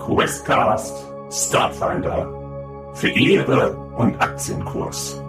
[0.00, 2.28] Questcast Starfinder
[2.94, 5.20] für Ehre und Aktienkurs.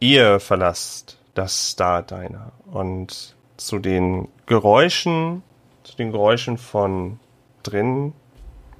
[0.00, 2.52] Ihr verlasst das Star Diner.
[2.70, 5.42] Und zu den Geräuschen,
[5.84, 7.18] zu den Geräuschen von
[7.62, 8.12] drinnen,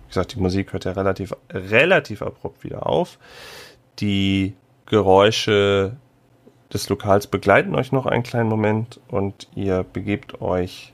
[0.04, 3.18] wie gesagt, die Musik hört ja relativ, relativ abrupt wieder auf.
[4.00, 4.54] Die
[4.86, 5.96] Geräusche
[6.72, 10.92] des Lokals begleiten euch noch einen kleinen Moment und ihr begebt euch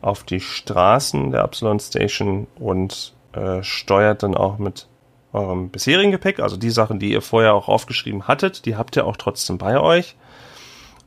[0.00, 4.86] auf die Straßen der Absalon Station und äh, steuert dann auch mit
[5.32, 9.06] eurem bisherigen Gepäck, also die Sachen, die ihr vorher auch aufgeschrieben hattet, die habt ihr
[9.06, 10.16] auch trotzdem bei euch,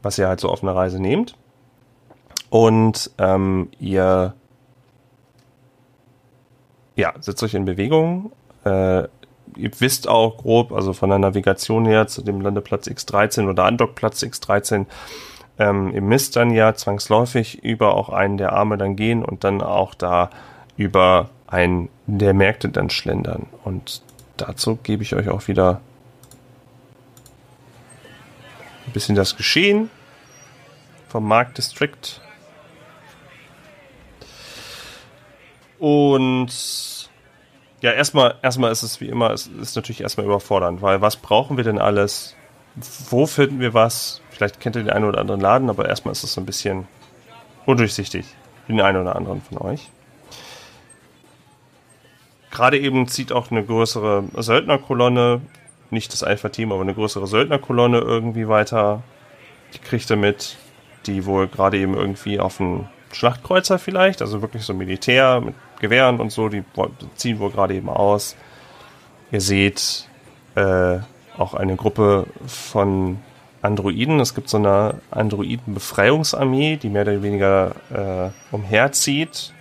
[0.07, 1.35] was ihr halt so auf einer Reise nehmt.
[2.49, 4.33] Und ähm, ihr
[6.95, 8.31] ja, setzt euch in Bewegung.
[8.63, 9.03] Äh,
[9.57, 14.23] ihr wisst auch grob, also von der Navigation her zu dem Landeplatz X13 oder Andockplatz
[14.23, 14.85] X13,
[15.59, 19.61] ähm, ihr müsst dann ja zwangsläufig über auch einen der Arme dann gehen und dann
[19.61, 20.29] auch da
[20.77, 23.47] über einen der Märkte dann schlendern.
[23.65, 24.01] Und
[24.37, 25.81] dazu gebe ich euch auch wieder
[28.85, 29.89] ein bisschen das Geschehen
[31.17, 32.21] vom Marktdistrikt.
[35.79, 37.09] Und
[37.81, 41.57] ja, erstmal, erstmal ist es wie immer, es ist natürlich erstmal überfordernd, weil was brauchen
[41.57, 42.35] wir denn alles?
[43.09, 44.21] Wo finden wir was?
[44.29, 46.87] Vielleicht kennt ihr den einen oder anderen Laden, aber erstmal ist es so ein bisschen
[47.65, 48.27] undurchsichtig
[48.67, 49.89] für den einen oder anderen von euch.
[52.51, 55.41] Gerade eben zieht auch eine größere Söldnerkolonne,
[55.89, 59.01] nicht das Alpha-Team, aber eine größere Söldnerkolonne irgendwie weiter.
[59.73, 60.57] Die kriegt ihr mit,
[61.07, 66.19] die wohl gerade eben irgendwie auf einen Schlachtkreuzer vielleicht, also wirklich so Militär mit Gewehren
[66.19, 66.63] und so, die
[67.15, 68.35] ziehen wohl gerade eben aus.
[69.31, 70.07] Ihr seht
[70.55, 70.99] äh,
[71.37, 73.19] auch eine Gruppe von
[73.61, 74.19] Androiden.
[74.19, 79.53] Es gibt so eine Androiden-Befreiungsarmee, die mehr oder weniger äh, umherzieht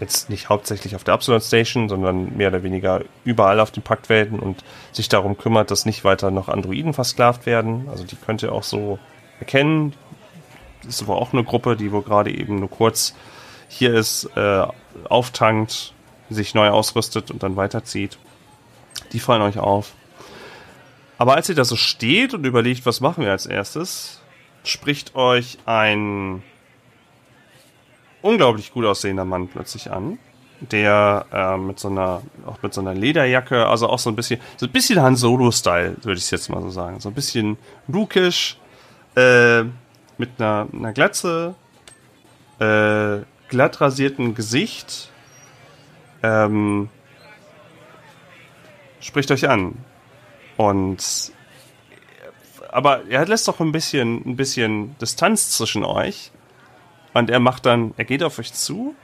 [0.00, 4.38] jetzt nicht hauptsächlich auf der Absalon Station, sondern mehr oder weniger überall auf den Paktwelten
[4.38, 7.88] und sich darum kümmert, dass nicht weiter noch Androiden versklavt werden.
[7.90, 8.98] Also die könnt ihr auch so
[9.40, 9.94] erkennen.
[10.82, 13.14] Das ist aber auch eine Gruppe, die wohl gerade eben nur kurz
[13.68, 14.66] hier ist, äh,
[15.08, 15.92] auftankt,
[16.30, 18.18] sich neu ausrüstet und dann weiterzieht.
[19.12, 19.92] Die fallen euch auf.
[21.18, 24.20] Aber als ihr da so steht und überlegt, was machen wir als erstes,
[24.64, 26.42] spricht euch ein
[28.22, 30.18] unglaublich gut aussehender Mann plötzlich an,
[30.60, 34.40] der äh, mit so einer, auch mit so einer Lederjacke, also auch so ein bisschen,
[34.56, 37.00] so ein bisschen Han Solo-Style, würde ich jetzt mal so sagen.
[37.00, 37.58] So ein bisschen
[37.92, 38.58] rukisch,
[39.16, 39.64] äh,
[40.18, 41.54] mit einer, einer Glatze,
[42.58, 45.10] äh, glatt rasierten Gesicht,
[46.22, 46.88] ähm,
[49.00, 49.74] spricht euch an.
[50.56, 51.32] Und
[52.70, 56.30] aber er lässt doch ein bisschen, ein bisschen Distanz zwischen euch
[57.14, 58.94] und er macht dann, er geht auf euch zu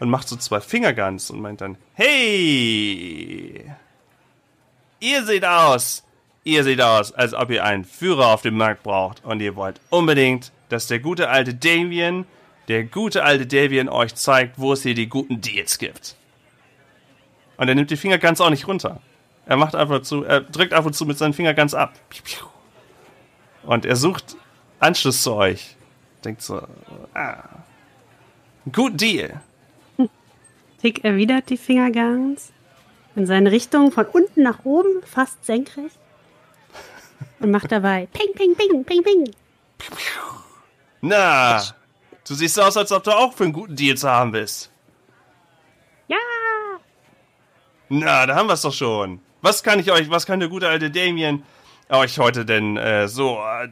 [0.00, 3.70] und macht so zwei Fingerguns und meint dann, hey,
[5.00, 6.04] ihr seht aus,
[6.44, 9.80] ihr seht aus, als ob ihr einen Führer auf dem Markt braucht und ihr wollt
[9.90, 12.26] unbedingt, dass der gute alte Davian,
[12.68, 16.16] der gute alte Davian euch zeigt, wo es hier die guten Deals gibt.
[17.56, 19.00] Und er nimmt die Finger ganz auch nicht runter.
[19.46, 21.92] Er macht einfach zu, er drückt ab und zu mit seinen Fingern ganz ab.
[23.64, 24.36] Und er sucht
[24.80, 25.76] Anschluss zu euch.
[26.24, 26.62] Denkt so,
[27.14, 27.42] ah,
[28.70, 29.40] Good Deal.
[30.80, 32.52] Tick erwidert die Fingerguns
[33.14, 35.98] in seine Richtung von unten nach oben, fast senkrecht.
[37.42, 39.30] Und macht dabei Ping, Ping, Ping, Ping, Ping.
[41.00, 41.60] Na,
[42.26, 44.70] du siehst aus, als ob du auch für einen guten Deal zu haben bist.
[46.06, 46.16] Ja.
[47.88, 49.20] Na, da haben wir es doch schon.
[49.40, 51.42] Was kann ich euch, was kann der gute alte Damien
[51.90, 53.38] euch heute denn äh, so?
[53.40, 53.68] Äh,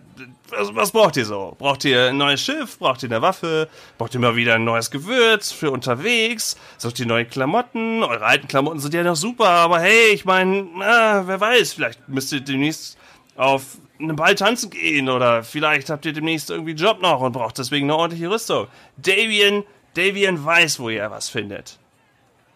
[0.49, 1.55] was, was, braucht ihr so?
[1.57, 2.77] Braucht ihr ein neues Schiff?
[2.81, 3.69] Braucht ihr eine Waffe?
[3.99, 6.57] Braucht ihr mal wieder ein neues Gewürz für unterwegs?
[6.77, 8.03] Sucht ihr neue Klamotten?
[8.03, 12.33] Eure alten Klamotten sind ja noch super, aber hey, ich meine, wer weiß, vielleicht müsst
[12.33, 12.99] ihr demnächst
[13.41, 17.33] auf einen Ball tanzen gehen oder vielleicht habt ihr demnächst irgendwie einen Job noch und
[17.33, 18.67] braucht deswegen eine ordentliche Rüstung.
[18.99, 19.65] Davian,
[19.95, 21.79] Davian weiß, wo ihr was findet.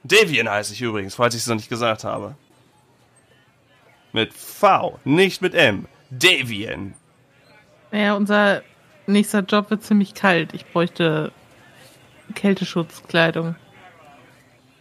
[0.04, 2.36] Davian heiße ich übrigens, falls ich es noch nicht gesagt habe.
[4.12, 5.86] Mit V, nicht mit M.
[6.10, 6.94] Davian.
[7.90, 8.62] Ja, unser
[9.06, 10.52] nächster Job wird ziemlich kalt.
[10.52, 11.32] Ich bräuchte
[12.34, 13.56] Kälteschutzkleidung.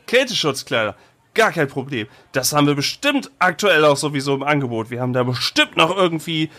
[0.05, 0.95] Kälteschutzkleider?
[1.33, 2.07] Gar kein Problem.
[2.31, 4.89] Das haben wir bestimmt aktuell auch sowieso im Angebot.
[4.89, 6.49] Wir haben da bestimmt noch irgendwie.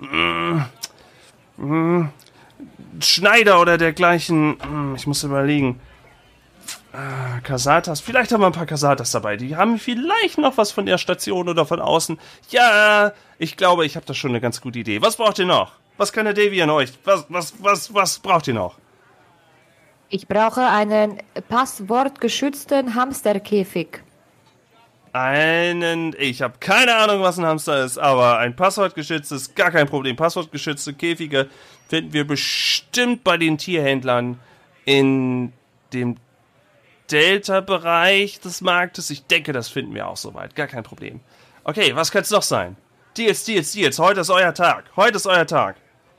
[0.00, 0.60] Mm,
[1.58, 2.08] hm,
[3.00, 4.56] Schneider oder dergleichen.
[4.62, 5.80] Hm, ich muss überlegen.
[6.92, 8.00] Ah, Casatas.
[8.00, 9.36] Vielleicht haben wir ein paar Casatas dabei.
[9.36, 12.18] Die haben vielleicht noch was von der Station oder von außen.
[12.50, 15.00] Ja, ich glaube, ich habe da schon eine ganz gute Idee.
[15.00, 15.72] Was braucht ihr noch?
[15.96, 16.92] Was kann der Davy an euch?
[17.04, 18.76] Was, was, was, was braucht ihr noch?
[20.08, 21.18] Ich brauche einen
[21.48, 24.02] passwortgeschützten Hamsterkäfig.
[25.12, 30.16] Einen, ich habe keine Ahnung, was ein Hamster ist, aber ein passwortgeschütztes, gar kein Problem.
[30.16, 31.50] Passwortgeschützte Käfige
[31.88, 34.40] finden wir bestimmt bei den Tierhändlern
[34.86, 35.52] in
[35.92, 36.16] dem
[37.10, 39.10] Delta-Bereich des Marktes.
[39.10, 40.54] Ich denke, das finden wir auch soweit.
[40.56, 41.20] Gar kein Problem.
[41.64, 42.76] Okay, was könnte es noch sein?
[43.16, 43.98] Deals, Deals, Deals.
[43.98, 44.84] Heute ist euer Tag.
[44.96, 45.76] Heute ist euer Tag.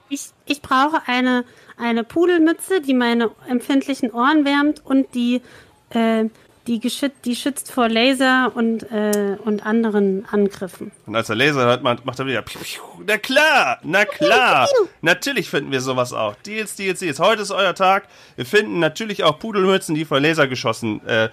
[0.09, 1.43] Ich, ich brauche eine,
[1.77, 5.41] eine Pudelmütze, die meine empfindlichen Ohren wärmt und die,
[5.89, 6.25] äh,
[6.67, 10.91] die, geschützt, die schützt vor Laser und, äh, und anderen Angriffen.
[11.05, 12.41] Und als er Laser hört, macht macht er wieder.
[12.41, 12.81] Piu, piu.
[13.05, 14.67] Na klar, na klar.
[15.01, 16.35] Natürlich finden wir sowas auch.
[16.45, 17.19] Deals, Deals, Deals.
[17.19, 18.07] Heute ist euer Tag.
[18.35, 21.01] Wir finden natürlich auch Pudelmützen, die vor Laser geschossen.
[21.05, 21.29] Äh,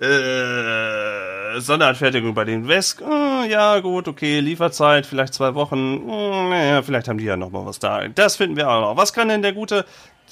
[0.00, 3.02] äh, Sonderanfertigung bei den Wesk.
[3.02, 4.40] Äh, ja, gut, okay.
[4.40, 6.08] Lieferzeit, vielleicht zwei Wochen.
[6.08, 8.08] Äh, naja, vielleicht haben die ja noch mal was da.
[8.08, 8.96] Das finden wir auch noch.
[8.96, 9.84] Was kann denn der gute.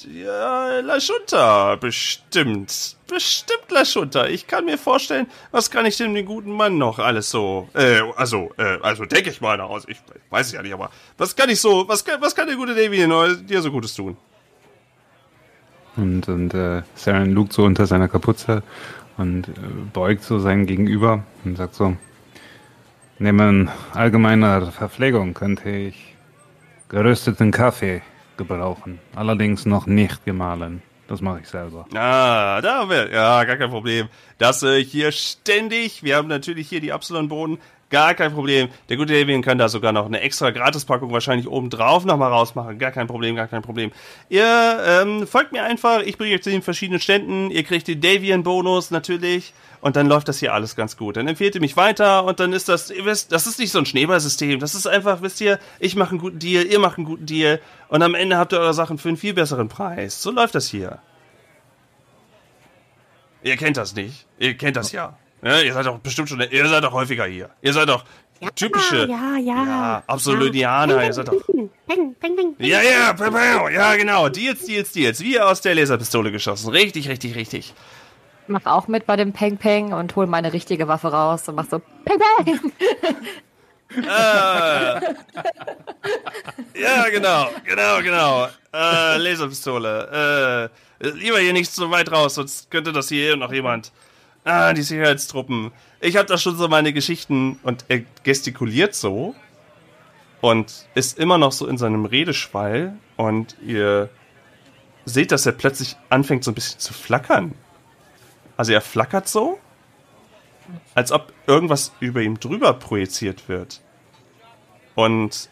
[0.08, 2.96] Ja, La Junta, bestimmt.
[3.06, 4.26] Bestimmt La Junta.
[4.26, 8.50] Ich kann mir vorstellen, was kann ich dem guten Mann noch alles so, äh, also,
[8.56, 9.84] äh, also denke ich mal daraus.
[9.88, 10.00] Ich
[10.30, 12.74] weiß es ja nicht, aber was kann ich so, was kann, was kann der gute
[12.74, 13.06] Davy
[13.44, 14.16] dir so Gutes tun?
[15.96, 18.62] Und, und äh, Saren lugt so unter seiner Kapuze
[19.18, 19.52] und äh,
[19.92, 21.96] beugt so sein Gegenüber und sagt so,
[23.18, 26.16] neben allgemeiner Verpflegung könnte ich
[26.88, 28.02] gerösteten Kaffee
[28.40, 28.98] gebrauchen.
[29.14, 30.82] Allerdings noch nicht gemahlen.
[31.08, 31.86] Das mache ich selber.
[31.94, 34.08] Ah, da haben wir, ja, gar kein Problem.
[34.38, 36.02] Das ich hier ständig.
[36.02, 37.58] Wir haben natürlich hier die Absalon-Boden.
[37.90, 38.68] Gar kein Problem.
[38.88, 42.78] Der gute Davian kann da sogar noch eine extra Gratispackung wahrscheinlich oben drauf nochmal rausmachen.
[42.78, 43.90] Gar kein Problem, gar kein Problem.
[44.28, 44.46] Ihr
[44.86, 46.00] ähm, folgt mir einfach.
[46.02, 47.50] Ich bringe euch zu den verschiedenen Ständen.
[47.50, 49.52] Ihr kriegt den Davian-Bonus natürlich.
[49.80, 51.16] Und dann läuft das hier alles ganz gut.
[51.16, 53.78] Dann empfehlt ihr mich weiter und dann ist das, ihr wisst, das ist nicht so
[53.78, 54.60] ein Schneeballsystem.
[54.60, 57.60] Das ist einfach, wisst ihr, ich mache einen guten Deal, ihr macht einen guten Deal
[57.88, 60.22] und am Ende habt ihr eure Sachen für einen viel besseren Preis.
[60.22, 60.98] So läuft das hier.
[63.42, 64.26] Ihr kennt das nicht.
[64.38, 65.16] Ihr kennt das ja.
[65.42, 67.48] ja ihr seid doch bestimmt schon, ihr seid doch häufiger hier.
[67.62, 68.04] Ihr seid doch
[68.54, 69.64] typische, Ja, ja.
[69.64, 71.04] ja, Absolutianer.
[71.04, 72.54] Ihr seid doch, Peng, peng, peng.
[72.58, 74.28] ja, ja, ja, genau.
[74.28, 75.20] Deals, Deals, Deals.
[75.20, 76.70] Wie aus der Laserpistole geschossen.
[76.70, 77.74] Richtig, richtig, richtig.
[78.50, 81.66] Mach auch mit bei dem Peng Peng und hol meine richtige Waffe raus und mach
[81.70, 82.72] so Peng Peng.
[83.92, 85.00] Äh,
[86.80, 88.48] ja, genau, genau, genau.
[88.72, 90.70] Äh, Laserpistole.
[91.00, 93.92] Äh, lieber hier nicht so weit raus, sonst könnte das hier noch jemand.
[94.44, 95.72] Ah, die Sicherheitstruppen.
[96.00, 99.34] Ich habe da schon so meine Geschichten und er gestikuliert so
[100.40, 104.08] und ist immer noch so in seinem Redeschwall und ihr
[105.04, 107.54] seht, dass er plötzlich anfängt so ein bisschen zu flackern.
[108.60, 109.58] Also er flackert so,
[110.94, 113.80] als ob irgendwas über ihm drüber projiziert wird.
[114.94, 115.48] Und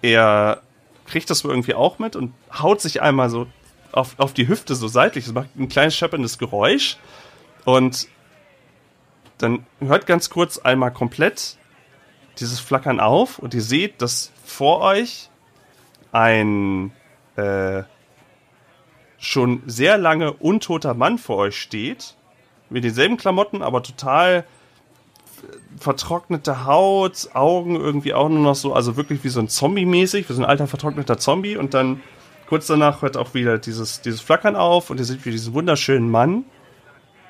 [0.00, 0.62] er
[1.04, 3.46] kriegt das wohl irgendwie auch mit und haut sich einmal so
[3.92, 5.26] auf, auf die Hüfte so seitlich.
[5.26, 6.96] Das macht ein kleines schepperndes Geräusch.
[7.66, 8.08] Und
[9.36, 11.58] dann hört ganz kurz einmal komplett
[12.38, 15.28] dieses Flackern auf und ihr seht, dass vor euch
[16.12, 16.92] ein
[17.36, 17.82] äh,
[19.18, 22.14] schon sehr lange untoter Mann vor euch steht.
[22.68, 24.44] Mit denselben Klamotten, aber total
[25.78, 30.32] vertrocknete Haut, Augen irgendwie auch nur noch so, also wirklich wie so ein Zombie-mäßig, wie
[30.32, 32.02] so ein alter vertrockneter Zombie und dann
[32.48, 36.10] kurz danach hört auch wieder dieses, dieses Flackern auf und ihr seht wie diesen wunderschönen
[36.10, 36.44] Mann,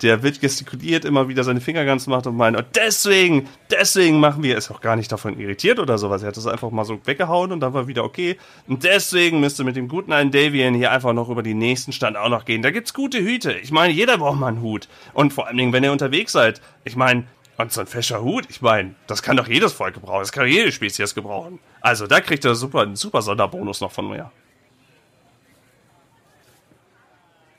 [0.03, 4.43] der wild gestikuliert, immer wieder seine Finger ganz macht und meint, und deswegen, deswegen machen
[4.43, 7.01] wir, ist auch gar nicht davon irritiert oder sowas, er hat das einfach mal so
[7.05, 8.37] weggehauen und dann war wieder okay.
[8.67, 11.93] Und deswegen müsst ihr mit dem guten alten Davian hier einfach noch über die nächsten
[11.93, 12.63] Stand auch noch gehen.
[12.63, 13.53] Da gibt's gute Hüte.
[13.53, 14.89] Ich meine, jeder braucht mal einen Hut.
[15.15, 17.25] Und vor allen Dingen, wenn ihr unterwegs seid, ich meine,
[17.59, 20.47] und so ein fescher Hut, ich meine, das kann doch jedes Volk gebrauchen, das kann
[20.47, 21.59] jede Spezies gebrauchen.
[21.81, 24.31] Also da kriegt ihr super, einen super Sonderbonus noch von mir.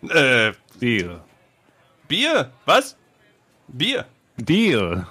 [0.10, 1.22] Äh, Deal.
[2.08, 2.52] Bier?
[2.66, 2.96] Was?
[3.68, 4.06] Bier?
[4.38, 5.06] Deal.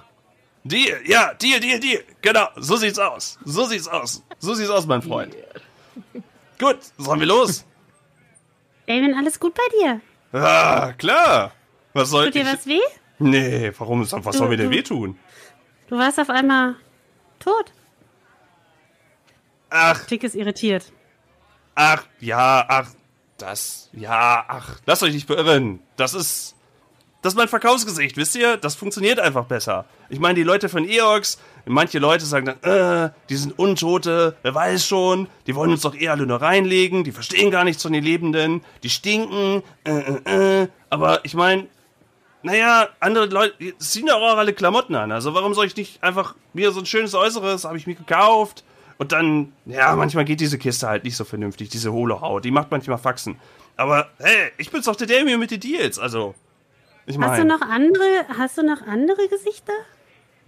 [0.65, 2.03] Deal, ja, Deal, Deal, Deal.
[2.23, 3.39] Genau, so sieht's aus.
[3.45, 4.23] So sieht's aus.
[4.39, 5.35] So sieht's aus, mein Freund.
[6.59, 7.65] Gut, sollen wir los?
[8.87, 10.01] David, alles gut bei dir?
[10.33, 11.53] Ah, klar.
[11.93, 12.53] Was soll Tut dir ich?
[12.53, 12.81] was weh?
[13.19, 14.01] Nee, warum?
[14.03, 15.19] Was Du- soll mir denn wehtun?
[15.89, 16.75] Du warst auf einmal
[17.39, 17.73] tot.
[19.71, 20.93] Ach, Tick ist irritiert.
[21.75, 22.89] ach, ja, ach,
[23.39, 25.81] das, ja, ach, lasst euch nicht beirren.
[25.97, 26.56] Das ist,
[27.23, 28.57] Das ist mein Verkaufsgesicht, wisst ihr?
[28.57, 29.87] Das funktioniert einfach besser.
[30.11, 34.55] Ich meine, die Leute von Eox, manche Leute sagen dann, äh, die sind Untote, wer
[34.55, 37.93] weiß schon, die wollen uns doch eher alle nur reinlegen, die verstehen gar nichts von
[37.93, 40.69] den Lebenden, die stinken, äh, äh, äh.
[40.91, 41.67] Aber ich meine,
[42.43, 45.11] naja, andere Leute ziehen ja auch alle Klamotten an.
[45.11, 48.63] Also warum soll ich nicht einfach mir so ein schönes Äußeres, habe ich mir gekauft.
[48.99, 52.45] Und dann, ja, manchmal geht diese Kiste halt nicht so vernünftig, diese hohle Haut.
[52.45, 53.37] Die macht manchmal Faxen.
[53.77, 55.99] Aber hey, ich bin's doch der Damien mit den Deals.
[55.99, 56.35] Also,
[57.07, 59.73] ich Hast du noch andere, hast du noch andere Gesichter?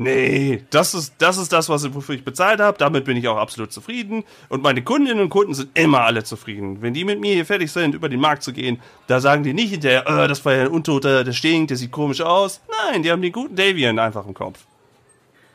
[0.00, 2.79] Nee, das ist, das ist das, was, wofür ich bezahlt habe.
[2.79, 4.23] Damit bin ich auch absolut zufrieden.
[4.49, 6.81] Und meine Kundinnen und Kunden sind immer alle zufrieden.
[6.83, 9.53] Wenn die mit mir hier fertig sind, über den Markt zu gehen, da sagen die
[9.53, 12.61] nicht hinterher, äh, das war ja ein Untoter, der stinkt, der sieht komisch aus.
[12.91, 14.61] Nein, die haben den guten Davian einfach im Kopf.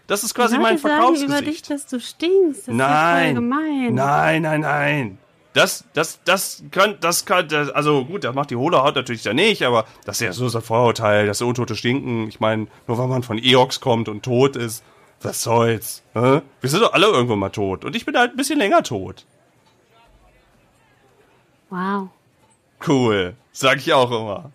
[0.08, 1.70] Das ist quasi mein Leute sagen über dich, Verkaufsgesicht.
[1.70, 2.68] dass du stinkst.
[2.68, 3.94] Das ist ja voll Nein, gemein.
[3.94, 5.18] nein, nein, nein.
[5.54, 9.22] Das, das, das kann, das kann, das, also gut, das macht die hohle Haut natürlich
[9.22, 12.28] da nicht, aber das ist ja so ein Vorurteil, dass Untote stinken.
[12.28, 14.84] Ich meine, nur weil man von Eox kommt und tot ist,
[15.22, 16.04] was soll's?
[16.14, 16.42] Hä?
[16.60, 17.86] Wir sind doch alle irgendwann mal tot.
[17.86, 19.26] Und ich bin halt ein bisschen länger tot.
[21.70, 22.10] Wow.
[22.86, 23.36] Cool.
[23.52, 24.52] Sag ich auch immer.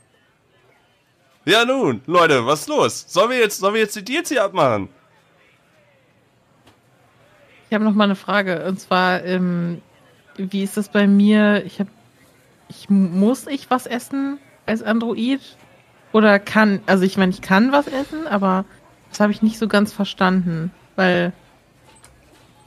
[1.44, 3.04] Ja nun, Leute, was ist los?
[3.08, 4.88] Sollen wir jetzt, sollen wir jetzt die Deals hier abmachen?
[7.68, 8.66] Ich habe noch mal eine Frage.
[8.66, 9.80] Und zwar, ähm,
[10.38, 11.64] wie ist das bei mir?
[11.66, 11.90] Ich habe,
[12.68, 15.40] ich muss ich was essen als Android?
[16.12, 18.64] Oder kann, also ich meine, ich kann was essen, aber
[19.10, 21.32] das habe ich nicht so ganz verstanden, weil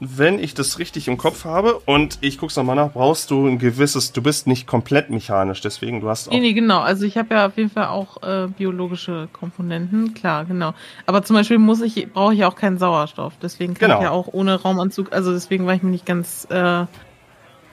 [0.04, 3.58] wenn ich das richtig im Kopf habe und ich guck's nochmal nach, brauchst du ein
[3.60, 6.80] gewisses, du bist nicht komplett mechanisch, deswegen du hast auch Nee, nee, genau.
[6.80, 10.74] Also ich habe ja auf jeden Fall auch äh, biologische Komponenten, klar, genau.
[11.06, 13.34] Aber zum Beispiel muss ich, brauche ich auch keinen Sauerstoff.
[13.40, 14.00] Deswegen kann Genau.
[14.00, 16.84] ich ja auch ohne Raumanzug, also deswegen war ich mir nicht ganz, äh,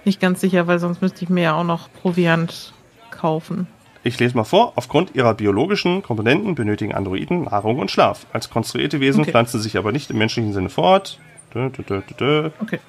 [0.06, 2.74] nicht ganz sicher, weil sonst müsste ich mir ja auch noch Proviant
[3.12, 3.68] kaufen.
[4.04, 4.74] Ich lese mal vor.
[4.76, 8.26] Aufgrund ihrer biologischen Komponenten benötigen Androiden Nahrung und Schlaf.
[8.32, 9.32] Als konstruierte Wesen Okay.
[9.32, 11.20] pflanzen sie sich aber nicht im menschlichen Sinne fort.
[11.54, 12.50] Dö, dö, dö.
[12.62, 12.80] Okay.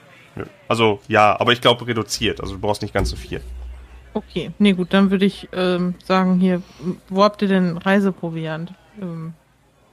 [0.68, 2.40] Also ja, aber ich glaube reduziert.
[2.40, 3.40] Also du brauchst nicht ganz so viel.
[4.14, 6.62] Okay, nee, gut, dann würde ich ähm, sagen, hier,
[7.08, 8.72] wo habt ihr denn Reiseproviant?
[9.00, 9.34] Ähm,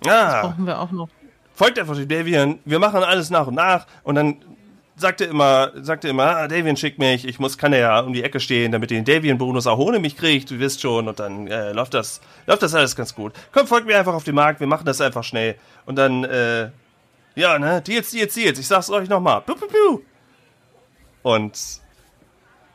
[0.07, 1.09] Ah, brauchen wir auch noch.
[1.55, 2.59] folgt einfach dem Davian.
[2.65, 3.87] Wir machen alles nach und nach.
[4.03, 4.35] Und dann
[4.97, 7.25] sagt er immer, sagt er immer, ah, Davian schickt mich.
[7.25, 10.17] Ich muss, kann er ja um die Ecke stehen, damit den Davian-Bonus auch ohne mich
[10.17, 10.49] kriegt.
[10.49, 11.07] Du wisst schon.
[11.07, 13.33] Und dann äh, läuft das, läuft das alles ganz gut.
[13.51, 14.59] Komm, folgt mir einfach auf den Markt.
[14.59, 15.55] Wir machen das einfach schnell.
[15.85, 16.69] Und dann, äh,
[17.35, 18.59] ja, ne, Deals, Deals, Deals.
[18.59, 19.41] Ich sag's euch nochmal.
[19.41, 20.01] Piu, piu, piu.
[21.21, 21.57] Und,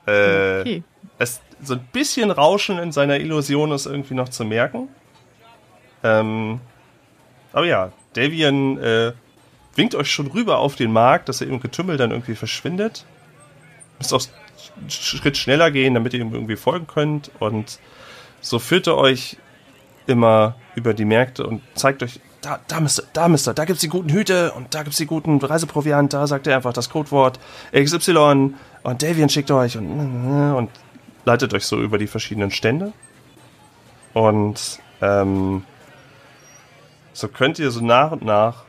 [0.07, 0.83] äh, Okay.
[1.19, 4.89] es, so ein bisschen Rauschen in seiner Illusion ist irgendwie noch zu merken.
[6.05, 6.61] Ähm,
[7.53, 9.13] aber ja, Davian äh,
[9.75, 13.05] winkt euch schon rüber auf den Markt, dass er im Getümmel dann irgendwie verschwindet.
[13.99, 14.23] Müsst auch
[14.77, 17.31] einen Schritt schneller gehen, damit ihr ihm irgendwie folgen könnt.
[17.39, 17.79] Und
[18.41, 19.37] so führt er euch
[20.07, 23.65] immer über die Märkte und zeigt euch, da, da müsst ihr, da müsst ihr, da
[23.65, 26.91] gibt's die guten Hüte und da gibt's die guten Reiseproviant, da sagt er einfach das
[26.91, 27.39] Codewort
[27.73, 29.87] XY und Davian schickt euch und,
[30.57, 30.71] und
[31.25, 32.93] leitet euch so über die verschiedenen Stände.
[34.13, 35.65] Und ähm,
[37.13, 38.65] so könnt ihr so nach und nach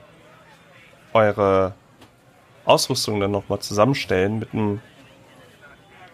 [1.14, 1.74] eure
[2.66, 4.82] Ausrüstung dann nochmal zusammenstellen mit einem.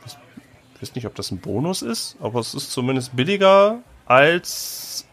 [0.05, 5.05] Ich weiß nicht, ob das ein Bonus ist, aber es ist zumindest billiger als,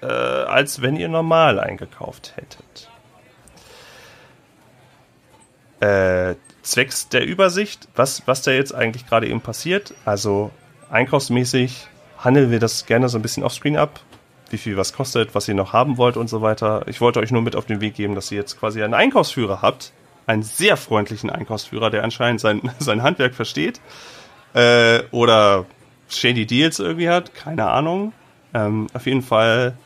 [0.00, 2.88] äh, als wenn ihr normal eingekauft hättet.
[5.80, 9.92] Äh, zwecks der Übersicht, was, was da jetzt eigentlich gerade eben passiert.
[10.06, 10.50] Also
[10.90, 11.86] einkaufsmäßig
[12.18, 14.00] handeln wir das gerne so ein bisschen offscreen ab,
[14.54, 16.84] wie viel was kostet, was ihr noch haben wollt und so weiter.
[16.86, 19.62] Ich wollte euch nur mit auf den Weg geben, dass ihr jetzt quasi einen Einkaufsführer
[19.62, 19.92] habt.
[20.26, 23.80] Einen sehr freundlichen Einkaufsführer, der anscheinend sein, sein Handwerk versteht.
[24.54, 25.66] Äh, oder
[26.08, 28.12] shady Deals irgendwie hat, keine Ahnung.
[28.54, 29.76] Ähm, auf jeden Fall,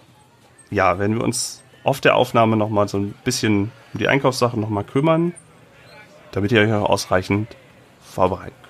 [0.70, 4.84] ja, werden wir uns auf der Aufnahme nochmal so ein bisschen um die Einkaufssachen nochmal
[4.84, 5.32] kümmern,
[6.32, 7.56] damit ihr euch auch ausreichend
[8.02, 8.67] vorbereiten könnt.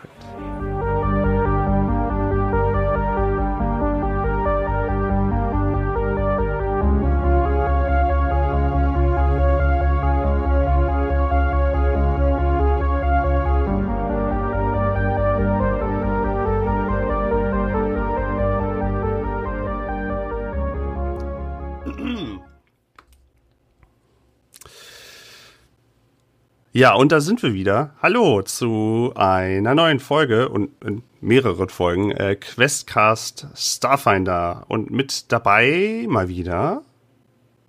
[26.79, 27.93] Ja, und da sind wir wieder.
[28.01, 34.65] Hallo zu einer neuen Folge und in mehreren Folgen äh, Questcast Starfinder.
[34.69, 36.85] Und mit dabei mal wieder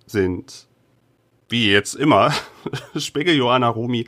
[0.06, 0.68] sind,
[1.48, 2.32] wie jetzt immer,
[2.96, 4.06] Specke Johanna Romi,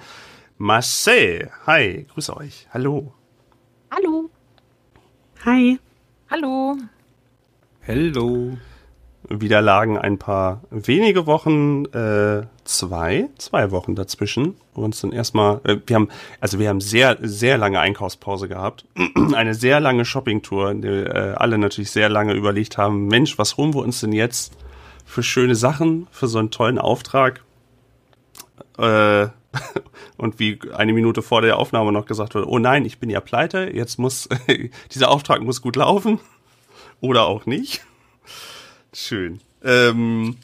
[0.57, 1.51] Marcel.
[1.67, 2.69] Hi, grüße euch.
[2.73, 3.13] Hallo.
[3.91, 4.31] Hallo.
[5.45, 5.81] Hi.
[6.31, 6.77] Hallo.
[7.81, 8.57] Hello.
[9.41, 14.57] Wieder lagen ein paar wenige Wochen, äh, zwei, zwei Wochen dazwischen.
[14.75, 16.09] wo uns dann erstmal, äh, wir haben,
[16.41, 18.85] also wir haben sehr, sehr lange Einkaufspause gehabt.
[19.35, 23.57] Eine sehr lange Shoppingtour, in der äh, alle natürlich sehr lange überlegt haben, Mensch, was
[23.57, 24.53] holen wir uns denn jetzt
[25.05, 27.43] für schöne Sachen, für so einen tollen Auftrag?
[28.79, 29.29] Äh,
[30.17, 33.21] und wie eine Minute vor der Aufnahme noch gesagt wurde, oh nein, ich bin ja
[33.21, 34.29] pleite, jetzt muss,
[34.95, 36.21] dieser Auftrag muss gut laufen.
[37.01, 37.85] Oder auch nicht.
[38.93, 39.41] Schön.
[39.63, 40.37] Ähm,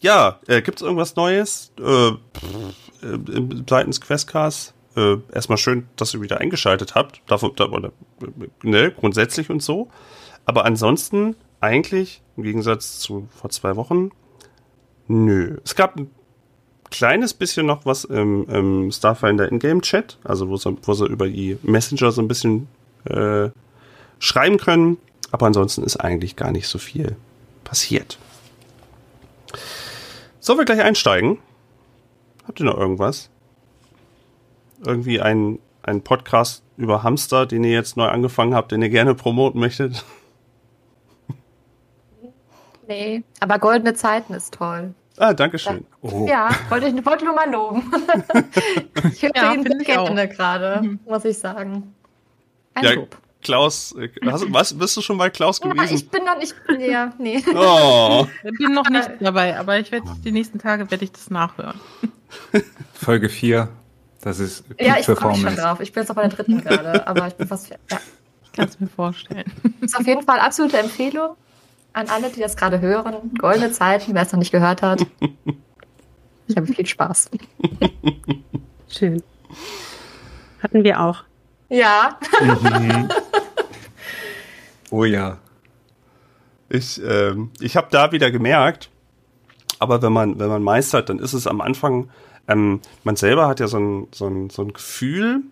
[0.00, 2.16] ja, äh, gibt es irgendwas Neues äh, äh,
[3.68, 4.74] seitens Questcast?
[4.96, 7.22] Äh, erstmal schön, dass ihr wieder eingeschaltet habt.
[7.26, 7.90] Davon, da, oder,
[8.62, 9.88] ne, grundsätzlich und so.
[10.44, 14.10] Aber ansonsten eigentlich, im Gegensatz zu vor zwei Wochen,
[15.08, 15.58] nö.
[15.64, 16.10] Es gab ein
[16.90, 21.58] kleines bisschen noch was im, im Starfinder Ingame-Chat, also wo sie, wo sie über die
[21.62, 22.68] Messenger so ein bisschen
[23.04, 23.48] äh,
[24.18, 24.98] schreiben können.
[25.34, 27.16] Aber ansonsten ist eigentlich gar nicht so viel
[27.64, 28.18] passiert.
[30.38, 31.38] Sollen wir gleich einsteigen?
[32.46, 33.30] Habt ihr noch irgendwas?
[34.86, 39.16] Irgendwie ein, ein Podcast über Hamster, den ihr jetzt neu angefangen habt, den ihr gerne
[39.16, 40.04] promoten möchtet?
[42.86, 44.94] Nee, aber goldene Zeiten ist toll.
[45.16, 45.84] Ah, danke schön.
[46.00, 46.26] Oh.
[46.28, 47.92] Ja, wollte ich wollte nur mal loben.
[49.12, 51.92] ich höre Ja, ihn gerne gerade, muss ich sagen.
[52.74, 53.16] Ein Ja, Lob.
[53.44, 55.94] Klaus, äh, hast, was, bist du schon bei Klaus Ja, gewesen?
[55.94, 56.54] ich bin noch nicht.
[56.80, 57.44] Ja, nee.
[57.54, 61.30] oh, Ich bin noch nicht dabei, aber ich werde die nächsten Tage werde ich das
[61.30, 61.78] nachhören.
[62.94, 63.68] Folge 4,
[64.22, 65.78] das ist Peak Ja, ich freue mich schon drauf.
[65.80, 67.86] Ich bin jetzt auch bei der dritten gerade, aber ich bin fast fertig.
[67.92, 68.00] Ja.
[68.44, 69.44] Ich kann es mir vorstellen.
[69.80, 71.36] Ist auf jeden Fall absolute Empfehlung
[71.92, 73.32] an alle, die das gerade hören.
[73.38, 75.04] Goldene Zeiten, wer es noch nicht gehört hat.
[76.46, 77.30] Ich habe viel Spaß.
[78.86, 79.22] Schön.
[80.62, 81.24] Hatten wir auch.
[81.70, 82.18] Ja,
[84.96, 85.38] Oh ja.
[86.68, 88.90] ich, ähm, ich habe da wieder gemerkt,
[89.80, 92.10] aber wenn man, wenn man meistert, dann ist es am Anfang,
[92.46, 95.42] ähm, man selber hat ja so ein, so, ein, so ein Gefühl,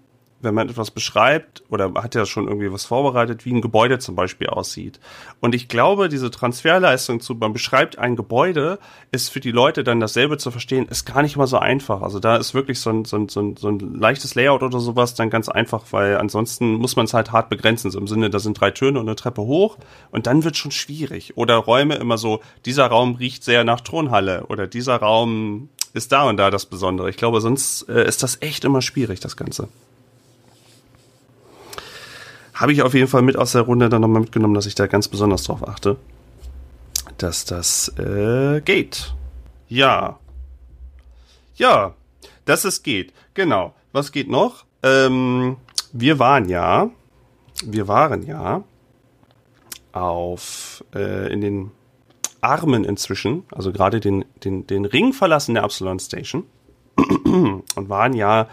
[0.42, 4.16] wenn man etwas beschreibt oder hat ja schon irgendwie was vorbereitet, wie ein Gebäude zum
[4.16, 5.00] Beispiel aussieht.
[5.40, 8.78] Und ich glaube, diese Transferleistung zu, man beschreibt ein Gebäude,
[9.12, 12.02] ist für die Leute dann dasselbe zu verstehen, ist gar nicht mal so einfach.
[12.02, 14.80] Also da ist wirklich so ein, so ein, so ein, so ein leichtes Layout oder
[14.80, 17.90] sowas dann ganz einfach, weil ansonsten muss man es halt hart begrenzen.
[17.90, 19.78] So im Sinne, da sind drei Türen und eine Treppe hoch
[20.10, 21.36] und dann wird schon schwierig.
[21.36, 26.28] Oder Räume immer so, dieser Raum riecht sehr nach Thronhalle oder dieser Raum ist da
[26.28, 27.10] und da das Besondere.
[27.10, 29.68] Ich glaube, sonst äh, ist das echt immer schwierig, das Ganze
[32.62, 34.86] habe ich auf jeden Fall mit aus der Runde dann nochmal mitgenommen, dass ich da
[34.86, 35.96] ganz besonders drauf achte,
[37.18, 39.14] dass das äh, geht.
[39.68, 40.20] Ja.
[41.56, 41.94] Ja,
[42.44, 43.12] dass es geht.
[43.34, 43.74] Genau.
[43.90, 44.64] Was geht noch?
[44.84, 45.56] Ähm,
[45.92, 46.88] wir waren ja,
[47.64, 48.62] wir waren ja
[49.90, 51.72] auf äh, in den
[52.42, 56.44] Armen inzwischen, also gerade den, den, den Ring verlassen der Absalon Station
[56.96, 58.46] und waren ja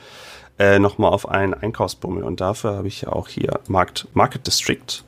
[0.59, 2.23] äh, nochmal auf einen Einkaufsbummel.
[2.23, 5.03] Und dafür habe ich ja auch hier Markt, Market District.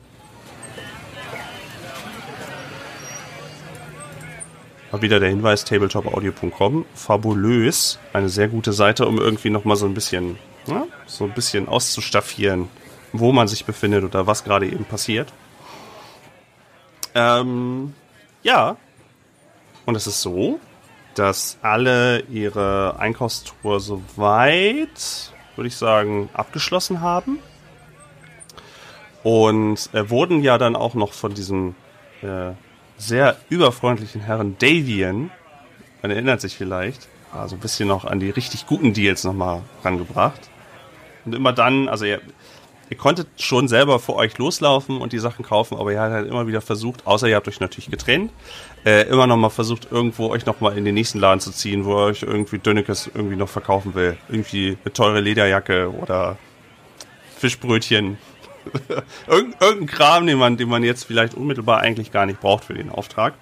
[5.00, 6.84] Wieder der Hinweis, tabletopaudio.com.
[6.94, 7.98] Fabulös.
[8.12, 12.68] Eine sehr gute Seite, um irgendwie nochmal so ein bisschen, ja, so ein bisschen auszustaffieren,
[13.12, 15.32] wo man sich befindet oder was gerade eben passiert.
[17.14, 17.94] Ähm,
[18.42, 18.76] ja.
[19.86, 20.60] Und es ist so,
[21.14, 27.38] dass alle ihre Einkaufstour soweit, würde ich sagen, abgeschlossen haben.
[29.22, 31.74] Und äh, wurden ja dann auch noch von diesem
[32.22, 32.52] äh,
[32.96, 35.30] sehr überfreundlichen Herrn Davian,
[36.02, 40.50] man erinnert sich vielleicht, also ein bisschen noch an die richtig guten Deals nochmal rangebracht.
[41.24, 42.20] Und immer dann, also ihr,
[42.92, 46.28] ihr konntet schon selber für euch loslaufen und die Sachen kaufen, aber ihr habt halt
[46.28, 48.30] immer wieder versucht, außer ihr habt euch natürlich getrennt,
[48.84, 51.86] äh, immer noch mal versucht, irgendwo euch noch mal in den nächsten Laden zu ziehen,
[51.86, 54.18] wo er euch irgendwie Dönnekes irgendwie noch verkaufen will.
[54.28, 56.36] Irgendwie eine teure Lederjacke oder
[57.38, 58.18] Fischbrötchen.
[59.26, 62.74] Irgend, irgendein Kram, den man, den man jetzt vielleicht unmittelbar eigentlich gar nicht braucht für
[62.74, 63.34] den Auftrag.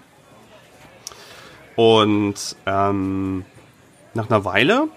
[1.75, 3.45] Und ähm,
[4.15, 4.89] nach einer Weile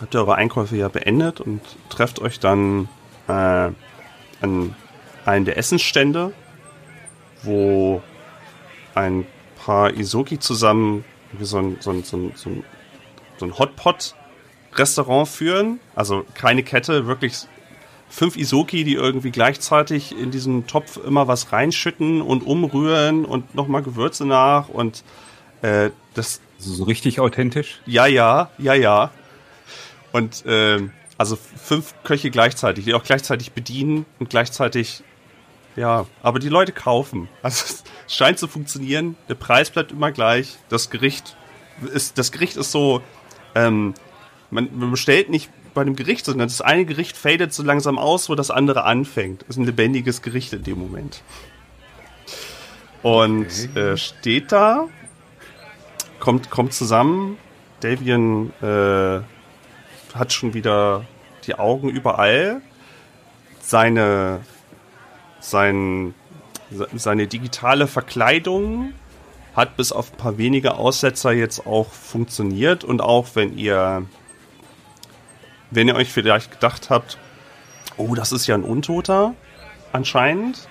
[0.00, 2.88] habt ihr eure Einkäufe ja beendet und trefft euch dann
[3.28, 3.70] äh,
[4.40, 4.74] an
[5.24, 6.32] einen der Essensstände,
[7.42, 8.02] wo
[8.94, 12.64] ein paar Isoki zusammen wie so ein, so ein, so ein, so ein,
[13.36, 15.80] so ein Hotpot-Restaurant führen.
[15.94, 17.46] Also keine Kette, wirklich
[18.08, 23.82] fünf Isoki, die irgendwie gleichzeitig in diesen Topf immer was reinschütten und umrühren und nochmal
[23.82, 25.04] Gewürze nach und
[25.62, 27.80] äh, das so richtig authentisch.
[27.86, 29.10] ja, ja, ja, ja.
[30.12, 35.02] Und ähm, also fünf Köche gleichzeitig, die auch gleichzeitig bedienen und gleichzeitig,
[35.76, 37.28] ja, aber die Leute kaufen.
[37.42, 37.64] Also
[38.08, 39.16] Es scheint zu funktionieren.
[39.28, 40.56] Der Preis bleibt immer gleich.
[40.70, 41.36] Das Gericht
[41.92, 43.02] ist, das Gericht ist so,
[43.54, 43.94] ähm,
[44.50, 48.28] man, man bestellt nicht bei einem Gericht, sondern das eine Gericht fadet so langsam aus,
[48.28, 49.42] wo das andere anfängt.
[49.42, 51.22] Das ist ein lebendiges Gericht in dem Moment.
[53.02, 53.92] Und Okay.
[53.92, 54.88] äh, steht da,
[56.18, 57.36] kommt, kommt zusammen.
[57.80, 59.20] Davian äh,
[60.14, 61.04] hat schon wieder
[61.46, 62.60] die Augen überall.
[63.60, 64.40] Seine,
[65.40, 66.14] sein,
[66.70, 68.92] se- seine digitale Verkleidung
[69.54, 72.84] hat bis auf ein paar wenige Aussetzer jetzt auch funktioniert.
[72.84, 74.04] Und auch wenn ihr,
[75.70, 77.18] wenn ihr euch vielleicht gedacht habt,
[77.96, 79.34] oh, das ist ja ein Untoter,
[79.92, 80.68] anscheinend,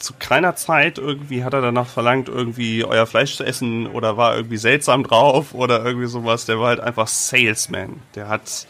[0.00, 4.34] zu keiner Zeit irgendwie hat er danach verlangt, irgendwie euer Fleisch zu essen oder war
[4.34, 6.46] irgendwie seltsam drauf oder irgendwie sowas.
[6.46, 8.02] Der war halt einfach Salesman.
[8.14, 8.66] Der hat,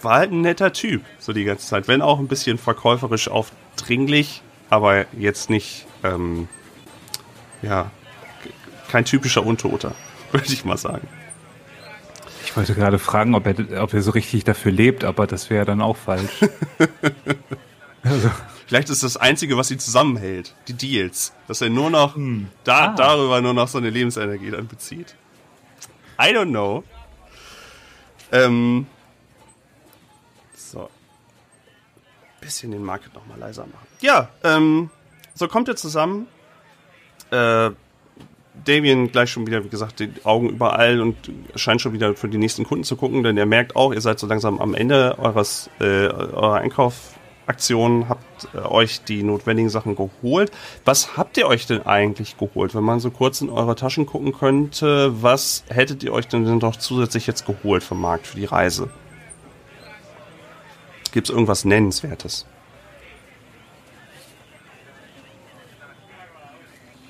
[0.00, 1.86] war halt ein netter Typ, so die ganze Zeit.
[1.86, 6.48] Wenn auch ein bisschen verkäuferisch aufdringlich, aber jetzt nicht, ähm,
[7.60, 7.90] ja,
[8.90, 9.94] kein typischer Untoter,
[10.32, 11.06] würde ich mal sagen.
[12.44, 15.66] Ich wollte gerade fragen, ob er, ob er so richtig dafür lebt, aber das wäre
[15.66, 16.40] dann auch falsch.
[18.02, 18.30] also,
[18.72, 21.34] Vielleicht ist das Einzige, was ihn zusammenhält, die Deals.
[21.46, 22.16] Dass er nur noch
[22.64, 25.14] da, darüber nur noch seine Lebensenergie dann bezieht.
[26.18, 26.82] I don't know.
[28.32, 28.86] Ähm,
[30.54, 30.88] so.
[32.40, 33.86] Bisschen den Market nochmal leiser machen.
[34.00, 34.88] Ja, ähm,
[35.34, 36.26] so kommt ihr zusammen.
[37.30, 37.72] Äh,
[38.64, 42.38] Damien gleich schon wieder, wie gesagt, die Augen überall und scheint schon wieder für die
[42.38, 45.68] nächsten Kunden zu gucken, denn er merkt auch, ihr seid so langsam am Ende eures
[45.78, 46.62] äh, eurer
[47.42, 50.50] Einkaufaktion, habt äh, euch die notwendigen Sachen geholt.
[50.84, 52.74] Was habt ihr euch denn eigentlich geholt?
[52.74, 56.76] Wenn man so kurz in eure Taschen gucken könnte, was hättet ihr euch denn noch
[56.76, 58.90] zusätzlich jetzt geholt vom Markt für die Reise?
[61.12, 62.46] Gibt es irgendwas Nennenswertes?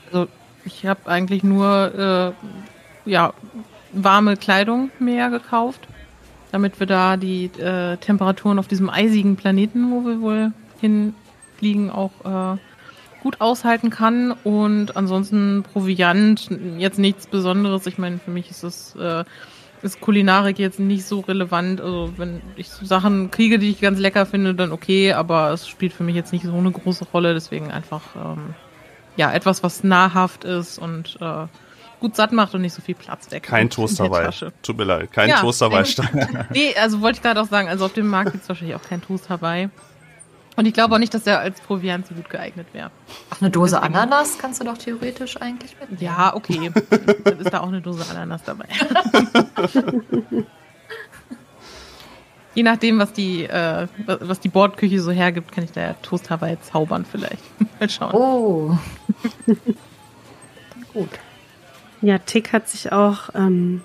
[0.07, 0.29] Also
[0.65, 2.35] ich habe eigentlich nur
[3.07, 3.33] äh, ja,
[3.93, 5.87] warme Kleidung mehr gekauft,
[6.53, 12.13] damit wir da die äh, Temperaturen auf diesem eisigen Planeten, wo wir wohl hinfliegen, auch
[12.25, 12.59] äh,
[13.23, 14.33] gut aushalten kann.
[14.45, 17.87] Und ansonsten Proviant, jetzt nichts Besonderes.
[17.87, 19.25] Ich meine, für mich ist es äh,
[19.83, 21.81] ist Kulinarik jetzt nicht so relevant.
[21.81, 25.93] Also wenn ich Sachen kriege, die ich ganz lecker finde, dann okay, aber es spielt
[25.93, 27.35] für mich jetzt nicht so eine große Rolle.
[27.35, 28.55] Deswegen einfach ähm,
[29.17, 31.47] ja, etwas, was nahrhaft ist und äh,
[32.03, 33.45] gut satt macht und nicht so viel Platz weg.
[33.45, 34.25] Kein in der Toast dabei.
[34.25, 34.53] Tasche.
[34.63, 35.79] Tut mir leid, kein Ja, Toast dabei.
[35.81, 36.47] ähm, Stein.
[36.53, 38.83] Nee, also wollte ich gerade auch sagen, also auf dem Markt gibt es wahrscheinlich auch
[38.83, 39.71] kein Toast dabei.
[40.55, 42.91] Und ich glaube auch nicht, dass der als Proviant so gut geeignet wäre.
[43.31, 46.03] Ach, eine Dose Deswegen- Ananas kannst du doch theoretisch eigentlich mitnehmen.
[46.03, 46.71] Ja, okay.
[47.25, 48.67] Dann ist da auch eine Dose Ananas dabei.
[52.55, 56.29] Je nachdem, was die, äh, was die Bordküche so hergibt, kann ich da ja Toast
[56.29, 57.43] Hawaii zaubern vielleicht.
[57.81, 58.13] Mal schauen.
[58.15, 58.77] Oh.
[60.93, 61.09] Gut.
[62.03, 63.81] Ja, Tick hat sich auch ähm,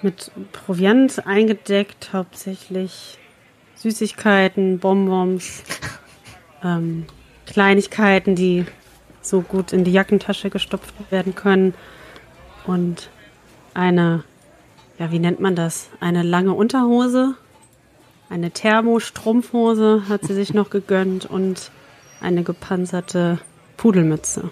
[0.00, 3.18] mit Proviant eingedeckt, hauptsächlich
[3.74, 5.64] Süßigkeiten, Bonbons,
[6.64, 7.06] ähm,
[7.46, 8.64] Kleinigkeiten, die
[9.20, 11.74] so gut in die Jackentasche gestopft werden können.
[12.64, 13.10] Und
[13.74, 14.22] eine,
[15.00, 15.90] ja, wie nennt man das?
[15.98, 17.34] Eine lange Unterhose,
[18.30, 21.72] eine Thermostrumpfhose hat sie sich noch gegönnt und
[22.20, 23.40] eine gepanzerte
[23.76, 24.50] Pudelmütze.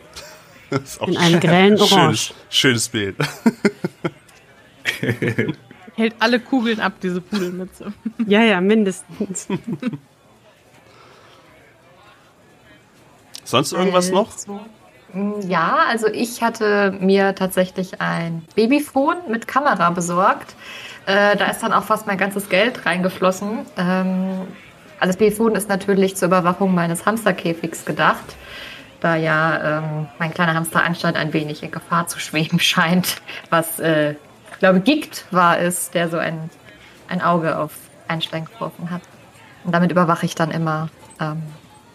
[0.71, 2.19] Das ist auch In einem grellen Orange.
[2.19, 3.17] Schönes, schönes Bild.
[5.97, 7.93] Hält alle Kugeln ab, diese Pudelmütze.
[8.27, 9.47] Ja, ja, mindestens.
[13.45, 14.33] Sonst irgendwas noch?
[14.33, 14.61] Also,
[15.13, 20.55] mm, Ja, also ich hatte mir tatsächlich ein Babyphone mit Kamera besorgt.
[21.07, 23.61] Äh, da ist dann auch fast mein ganzes Geld reingeflossen.
[23.77, 24.41] Ähm,
[24.99, 28.25] also das Babyphone ist natürlich zur Überwachung meines Hamsterkäfigs gedacht,
[29.05, 33.79] da ja ähm, mein kleiner Hamster anscheinend ein wenig in Gefahr zu schweben scheint, was,
[33.79, 34.13] äh,
[34.53, 36.49] ich glaube, Gikt war es, der so ein,
[37.09, 37.73] ein Auge auf
[38.09, 39.03] Einstein geworfen hat.
[39.65, 40.89] Und damit überwache ich dann immer
[41.21, 41.43] ähm,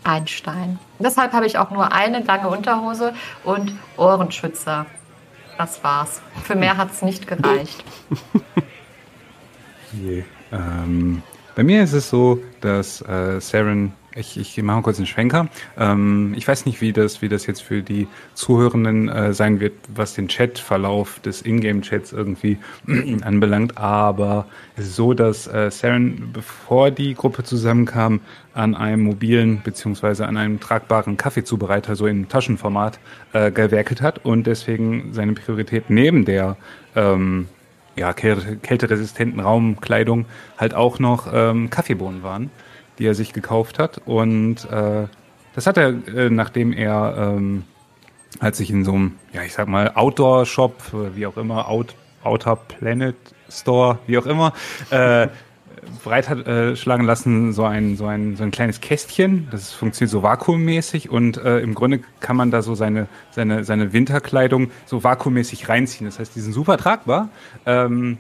[0.03, 0.79] Einstein.
[0.99, 4.85] Deshalb habe ich auch nur eine lange Unterhose und Ohrenschützer.
[5.57, 6.21] Das war's.
[6.43, 7.83] Für mehr hat es nicht gereicht.
[9.93, 10.23] je.
[10.51, 11.21] Ähm,
[11.55, 15.47] bei mir ist es so, dass äh, Saren, ich, ich mache mal kurz einen Schwenker.
[15.77, 19.73] Ähm, ich weiß nicht, wie das, wie das jetzt für die Zuhörenden äh, sein wird,
[19.93, 22.57] was den Chatverlauf des Ingame-Chats irgendwie
[23.21, 28.21] anbelangt, aber es ist so, dass äh, Saren, bevor die Gruppe zusammenkam,
[28.53, 32.99] an einem mobilen beziehungsweise an einem tragbaren Kaffeezubereiter, so im Taschenformat,
[33.33, 36.57] äh, gewerkelt hat und deswegen seine Priorität neben der
[36.95, 37.47] ähm,
[37.95, 40.25] ja, kälte- kälteresistenten Raumkleidung
[40.57, 42.49] halt auch noch ähm, Kaffeebohnen waren,
[42.99, 44.01] die er sich gekauft hat.
[44.05, 45.07] Und äh,
[45.55, 47.63] das hat er, äh, nachdem er ähm,
[48.39, 51.95] hat sich in so einem, ja, ich sag mal, Outdoor-Shop, äh, wie auch immer, Out,
[52.23, 53.15] Outer Planet
[53.49, 54.53] Store, wie auch immer,
[54.91, 55.27] äh,
[56.03, 59.47] breit hat äh, schlagen lassen, so ein, so, ein, so ein kleines Kästchen.
[59.49, 63.93] Das funktioniert so vakuummäßig und äh, im Grunde kann man da so seine, seine, seine
[63.93, 66.05] Winterkleidung so vakuummäßig reinziehen.
[66.05, 67.29] Das heißt, die sind super tragbar.
[67.65, 68.17] Ähm,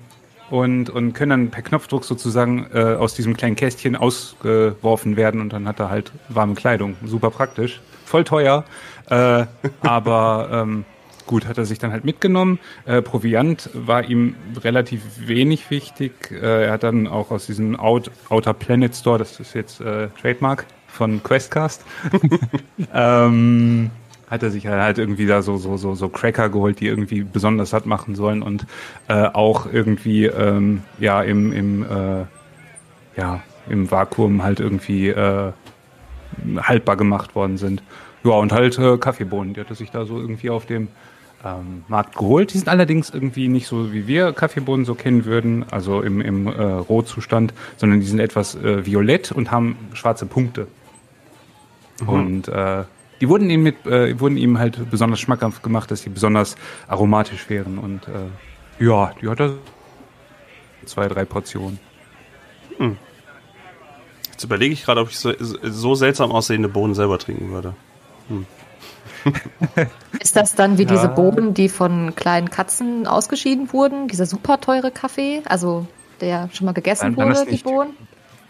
[0.51, 5.53] und, und können dann per Knopfdruck sozusagen äh, aus diesem kleinen Kästchen ausgeworfen werden und
[5.53, 6.95] dann hat er halt warme Kleidung.
[7.05, 7.81] Super praktisch.
[8.05, 8.65] Voll teuer,
[9.09, 9.45] äh,
[9.81, 10.85] aber ähm,
[11.25, 12.59] gut, hat er sich dann halt mitgenommen.
[12.85, 16.31] Äh, Proviant war ihm relativ wenig wichtig.
[16.31, 20.07] Äh, er hat dann auch aus diesem Out, Outer Planet Store, das ist jetzt äh,
[20.21, 21.85] Trademark von Questcast,
[22.93, 23.91] ähm,
[24.29, 27.71] hat er sich halt irgendwie da so, so, so, so Cracker geholt, die irgendwie besonders
[27.71, 28.65] satt machen sollen und
[29.07, 32.25] äh, auch irgendwie ähm, ja im, im, äh,
[33.17, 35.51] ja, im Vakuum halt irgendwie äh,
[36.57, 37.83] haltbar gemacht worden sind.
[38.23, 40.89] Ja, und halt äh, Kaffeebohnen, die hat er sich da so irgendwie auf dem
[41.43, 42.53] ähm, Markt geholt.
[42.53, 46.47] Die sind allerdings irgendwie nicht so, wie wir Kaffeebohnen so kennen würden, also im, im
[46.47, 50.67] äh, Rohzustand, sondern die sind etwas äh, violett und haben schwarze Punkte.
[52.01, 52.09] Mhm.
[52.09, 52.83] Und äh,
[53.21, 56.55] die wurden ihm mit, äh, wurden ihm halt besonders schmackhaft gemacht, dass sie besonders
[56.87, 57.77] aromatisch wären.
[57.77, 59.53] Und äh, ja, die hat er
[60.85, 61.79] zwei, drei Portionen.
[62.77, 62.97] Hm.
[64.31, 67.75] Jetzt überlege ich gerade, ob ich so, so seltsam aussehende Bohnen selber trinken würde.
[68.29, 68.45] Hm.
[70.21, 70.87] Ist das dann wie ja.
[70.87, 74.07] diese Bohnen, die von kleinen Katzen ausgeschieden wurden?
[74.07, 75.87] Dieser super teure Kaffee, also
[76.21, 77.91] der schon mal gegessen dann, wurde, die Bohnen?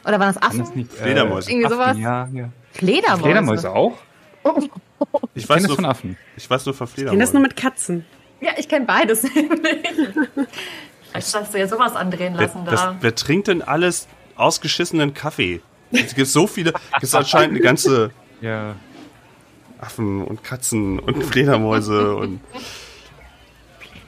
[0.06, 0.60] Oder waren das Affen?
[0.60, 1.52] Das nicht, äh, Fledermäuse.
[1.52, 1.98] Irgendwie sowas?
[1.98, 2.50] Ja, ja.
[2.72, 3.24] Fledermäuse.
[3.24, 3.94] Fledermäuse auch?
[4.44, 6.18] Ich, ich weiß nur von Affen.
[6.36, 7.08] Ich weiß nur von Fledermäusen.
[7.08, 8.06] Ich kenne das nur mit Katzen.
[8.42, 9.22] Ja, ich kenne beides.
[11.12, 12.92] Vielleicht hast du ja sowas andrehen lassen wer, da.
[12.94, 15.62] Das, wer trinkt denn alles ausgeschissenen Kaffee?
[15.92, 18.76] Es gibt so viele, es gibt anscheinend eine ganze ja.
[19.80, 22.42] Affen und Katzen und Fledermäuse und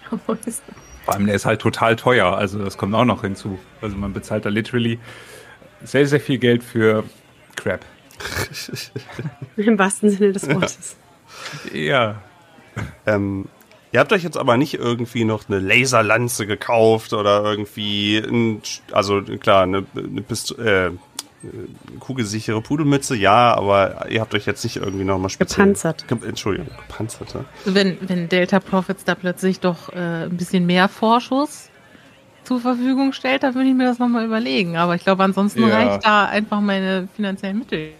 [0.10, 0.62] Fledermäuse.
[1.06, 3.58] Vor allem, der ist halt total teuer, also das kommt auch noch hinzu.
[3.82, 5.00] Also man bezahlt da literally
[5.84, 7.04] sehr, sehr viel Geld für
[7.56, 7.84] Crap.
[9.58, 10.96] Im wahrsten Sinne des Wortes.
[11.74, 12.22] Ja.
[13.06, 13.46] Ähm,
[13.92, 19.22] ihr habt euch jetzt aber nicht irgendwie noch eine Laserlanze gekauft oder irgendwie, ein, also
[19.22, 20.92] klar, eine, eine Pistole, äh,
[22.00, 25.66] kugelsichere Pudelmütze, ja, aber ihr habt euch jetzt nicht irgendwie nochmal speziell...
[25.66, 26.08] Gepanzert.
[26.08, 27.46] Ge Entschuldigung, gepanzerte.
[27.66, 31.70] Wenn, wenn Delta Profits da plötzlich doch äh, ein bisschen mehr Vorschuss
[32.44, 34.78] zur Verfügung stellt, dann würde ich mir das nochmal überlegen.
[34.78, 35.76] Aber ich glaube, ansonsten ja.
[35.76, 37.92] reicht da einfach meine finanziellen Mittel.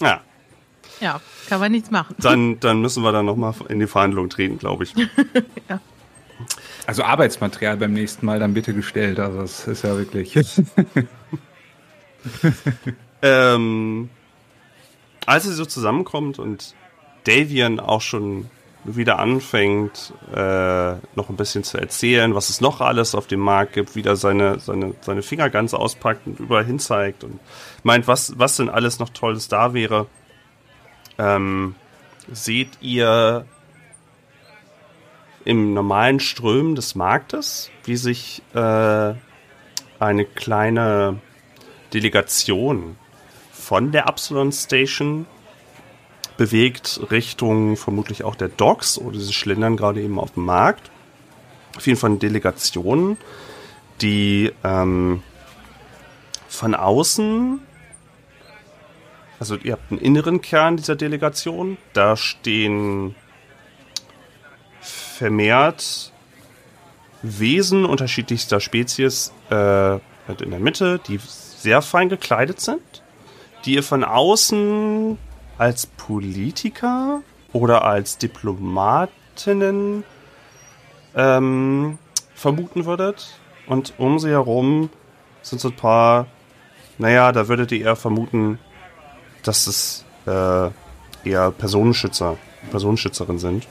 [0.00, 0.20] Ja.
[1.00, 2.16] Ja, kann man nichts machen.
[2.18, 4.94] Dann, dann müssen wir da nochmal in die Verhandlung treten, glaube ich.
[5.68, 5.80] ja.
[6.86, 9.18] Also Arbeitsmaterial beim nächsten Mal dann bitte gestellt.
[9.18, 10.34] Also das ist ja wirklich.
[13.22, 14.10] ähm,
[15.26, 16.74] als sie so zusammenkommt und
[17.24, 18.48] Davian auch schon
[18.94, 23.72] wieder anfängt, äh, noch ein bisschen zu erzählen, was es noch alles auf dem Markt
[23.72, 27.40] gibt, wieder seine, seine, seine Finger ganz auspackt und überall hin zeigt und
[27.82, 30.06] meint, was, was denn alles noch Tolles da wäre,
[31.18, 31.74] ähm,
[32.30, 33.46] seht ihr
[35.44, 39.14] im normalen Strömen des Marktes, wie sich äh,
[39.98, 41.20] eine kleine
[41.94, 42.96] Delegation
[43.52, 45.26] von der Absalon Station
[46.36, 50.90] bewegt Richtung vermutlich auch der Docks oder sie schlendern gerade eben auf dem Markt.
[51.76, 53.16] Auf jeden Fall Delegationen,
[54.00, 55.22] die ähm,
[56.48, 57.60] von außen,
[59.38, 63.14] also ihr habt einen inneren Kern dieser Delegation, da stehen
[64.80, 66.12] vermehrt
[67.22, 73.02] Wesen unterschiedlichster Spezies äh, halt in der Mitte, die sehr fein gekleidet sind,
[73.64, 75.18] die ihr von außen
[75.58, 80.04] als Politiker oder als Diplomatinnen
[81.14, 81.98] ähm,
[82.34, 83.38] vermuten würdet.
[83.66, 84.90] Und um sie herum
[85.42, 86.26] sind so ein paar,
[86.98, 88.58] naja, da würdet ihr eher vermuten,
[89.42, 90.70] dass es äh,
[91.24, 92.36] eher Personenschützer,
[92.70, 93.66] Personenschützerinnen sind.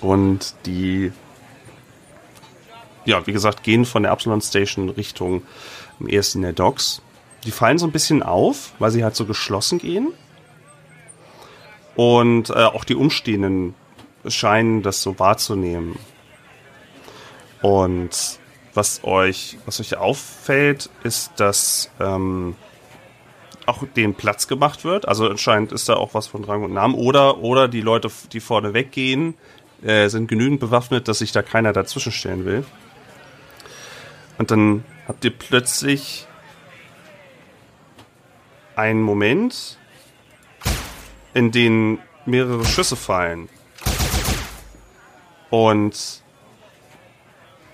[0.00, 1.12] Und die,
[3.04, 5.42] ja, wie gesagt, gehen von der Absalon Station Richtung
[6.00, 7.02] am ersten der Docks.
[7.44, 10.12] Die fallen so ein bisschen auf, weil sie halt so geschlossen gehen.
[11.96, 13.74] Und äh, auch die Umstehenden
[14.26, 15.98] scheinen das so wahrzunehmen.
[17.60, 18.38] Und
[18.74, 22.56] was euch, was euch auffällt, ist, dass ähm,
[23.66, 25.06] auch dem Platz gemacht wird.
[25.06, 26.94] Also anscheinend ist da auch was von Rang und Namen.
[26.94, 29.34] Oder, oder die Leute, die vorne weggehen,
[29.82, 32.64] äh, sind genügend bewaffnet, dass sich da keiner dazwischen stellen will.
[34.38, 36.26] Und dann habt ihr plötzlich
[38.74, 39.78] einen Moment,
[41.34, 43.48] in denen mehrere Schüsse fallen.
[45.50, 46.22] Und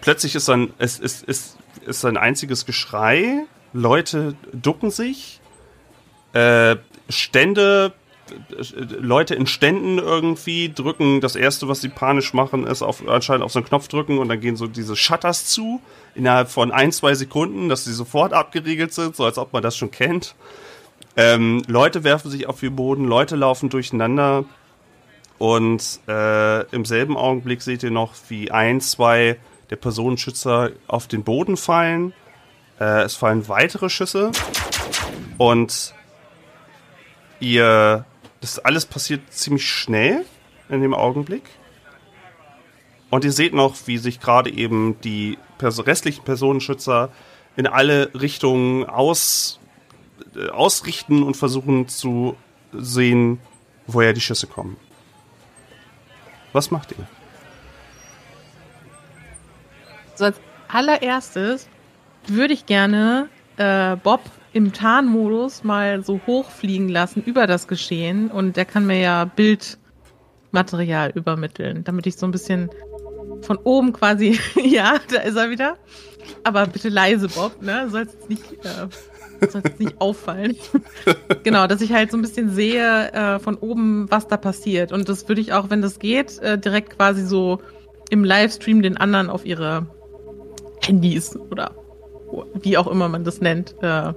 [0.01, 3.45] plötzlich ist ein, es ist, ist, ist ein einziges Geschrei.
[3.73, 5.41] Leute ducken sich.
[6.33, 6.77] Äh,
[7.09, 7.93] Stände,
[9.01, 11.21] Leute in Ständen irgendwie drücken.
[11.21, 14.29] Das erste, was sie panisch machen, ist auf, anscheinend auf so einen Knopf drücken und
[14.29, 15.81] dann gehen so diese Shutters zu.
[16.15, 19.77] Innerhalb von ein, zwei Sekunden, dass sie sofort abgeriegelt sind, so als ob man das
[19.77, 20.35] schon kennt.
[21.17, 24.45] Ähm, Leute werfen sich auf den Boden, Leute laufen durcheinander.
[25.39, 29.39] Und äh, im selben Augenblick seht ihr noch, wie ein, zwei
[29.71, 32.13] der Personenschützer auf den Boden fallen.
[32.81, 34.33] Äh, es fallen weitere Schüsse.
[35.37, 35.95] Und
[37.41, 38.05] ihr.
[38.41, 40.25] Das alles passiert ziemlich schnell
[40.69, 41.43] in dem Augenblick.
[43.11, 47.11] Und ihr seht noch, wie sich gerade eben die pers restlichen Personenschützer
[47.57, 49.59] in alle Richtungen aus,
[50.53, 52.37] ausrichten und versuchen zu
[52.73, 53.41] sehen,
[53.87, 54.77] woher die Schüsse kommen.
[56.53, 57.07] Was macht ihr?
[60.15, 61.69] So als allererstes
[62.27, 64.21] würde ich gerne äh, Bob
[64.53, 71.11] im Tarnmodus mal so hochfliegen lassen über das Geschehen und der kann mir ja Bildmaterial
[71.15, 72.71] übermitteln, damit ich so ein bisschen
[73.43, 75.77] von oben quasi, ja, da ist er wieder.
[76.45, 77.89] Aber bitte leise, Bob, ne?
[77.91, 78.89] Soll es nicht, äh,
[79.41, 80.57] soll's nicht auffallen.
[81.43, 84.93] genau, dass ich halt so ein bisschen sehe äh, von oben, was da passiert.
[84.93, 87.61] Und das würde ich auch, wenn das geht, äh, direkt quasi so
[88.11, 89.87] im Livestream den anderen auf ihre
[90.85, 91.73] Handys oder
[92.61, 94.13] wie auch immer man das nennt, äh,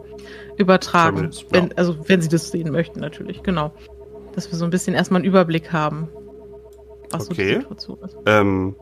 [0.57, 1.15] übertragen.
[1.15, 1.47] Terminals, ja.
[1.51, 3.71] Wenn, also wenn sie das sehen möchten, natürlich, genau.
[4.33, 6.09] Dass wir so ein bisschen erstmal einen Überblick haben,
[7.11, 7.55] was so Okay.
[7.55, 8.17] die Situation ist.
[8.25, 8.75] Ähm,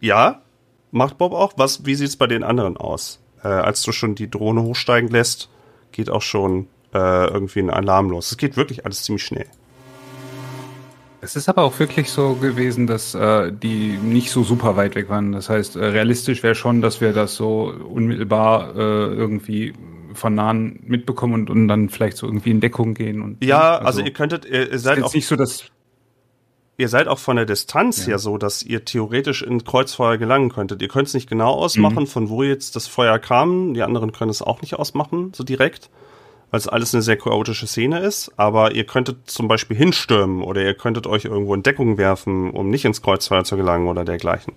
[0.00, 0.42] ja,
[0.90, 1.52] macht Bob auch.
[1.56, 3.20] Was, wie sieht's bei den anderen aus?
[3.42, 5.48] Äh, als du schon die Drohne hochsteigen lässt,
[5.92, 8.30] geht auch schon äh, irgendwie ein Alarm los.
[8.30, 9.46] Es geht wirklich alles ziemlich schnell.
[11.20, 15.08] Es ist aber auch wirklich so gewesen, dass äh, die nicht so super weit weg
[15.08, 15.32] waren.
[15.32, 19.74] Das heißt, äh, realistisch wäre schon, dass wir das so unmittelbar äh, irgendwie
[20.14, 23.20] von nahen mitbekommen und, und dann vielleicht so irgendwie in Deckung gehen.
[23.20, 25.64] Und, Ja, also, ihr könntet, ihr, seid jetzt auch, nicht so, dass
[26.78, 28.12] ihr seid auch von der Distanz Ja.
[28.12, 30.80] her so, dass ihr theoretisch in Kreuzfeuer gelangen könntet.
[30.80, 33.74] Ihr könnt es nicht genau ausmachen, von wo jetzt das Feuer kam.
[33.74, 35.90] Die anderen können es auch nicht ausmachen, so direkt,
[36.50, 38.32] weil es alles eine sehr chaotische Szene ist.
[38.36, 42.70] Aber ihr könntet zum Beispiel hinstürmen oder ihr könntet euch irgendwo in Deckung werfen, um
[42.70, 44.54] nicht ins Kreuzfeuer zu gelangen oder dergleichen.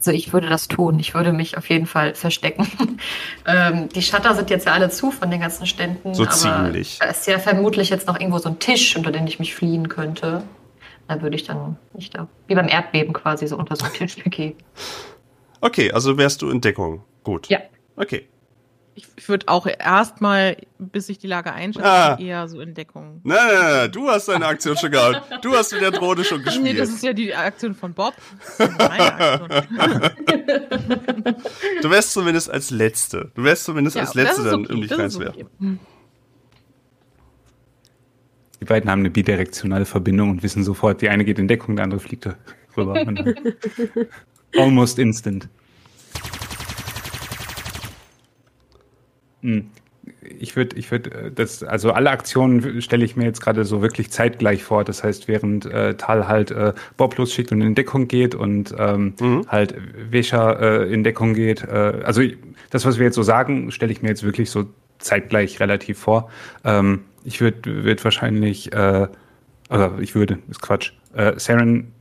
[0.00, 0.98] Also ich würde das tun.
[0.98, 2.66] Ich würde mich auf jeden Fall verstecken.
[3.46, 6.14] ähm, die Shutter sind jetzt ja alle zu von den ganzen Ständen.
[6.14, 6.98] So aber ziemlich.
[6.98, 9.90] Da ist ja vermutlich jetzt noch irgendwo so ein Tisch, unter den ich mich fliehen
[9.90, 10.42] könnte.
[11.06, 14.16] Da würde ich dann nicht da, wie beim Erdbeben quasi so unter so einen Tisch
[14.24, 14.56] begeben.
[15.60, 17.04] Okay, also wärst du in Deckung.
[17.22, 17.48] Gut.
[17.48, 17.58] Ja.
[17.96, 18.26] Okay.
[18.96, 22.18] Ich, ich würde auch erstmal, bis ich die Lage einschätze, Ah.
[22.18, 23.20] eher so in Deckung.
[23.24, 25.44] Nein, nein, nein, du hast deine Aktion schon gehabt.
[25.44, 26.78] Du hast mit der Drohne schon Nee, gespielt.
[26.80, 28.14] das ist ja die Aktion von Bob.
[28.58, 30.12] Das ist ja meine Aktion.
[31.82, 33.30] Du wärst zumindest als Letzte.
[33.34, 35.46] Du wärst zumindest Ja, als Letzte dann okay, um okay.
[35.60, 35.78] Hm.
[38.60, 41.84] die beiden haben eine bidirektionale Verbindung und wissen sofort, die eine geht in Deckung, der
[41.84, 42.34] andere fliegt da
[42.76, 42.94] rüber.
[44.56, 45.48] Almost instant.
[50.22, 54.10] Ich würde, ich würde, das, also alle Aktionen stelle ich mir jetzt gerade so wirklich
[54.10, 54.84] zeitgleich vor.
[54.84, 59.14] Das heißt, während äh, Tal halt äh, Bob losschickt und in Deckung geht und ähm,
[59.48, 59.74] halt
[60.10, 61.62] Vesha äh, in Deckung geht.
[61.64, 62.22] Äh, also
[62.70, 64.66] das, was wir jetzt so sagen, stelle ich mir jetzt wirklich so
[64.98, 66.30] zeitgleich relativ vor.
[66.64, 69.08] Ähm, ich würde würd wahrscheinlich, äh,
[69.68, 70.92] oder ich würde, ist Quatsch.
[71.14, 71.92] Äh, Saren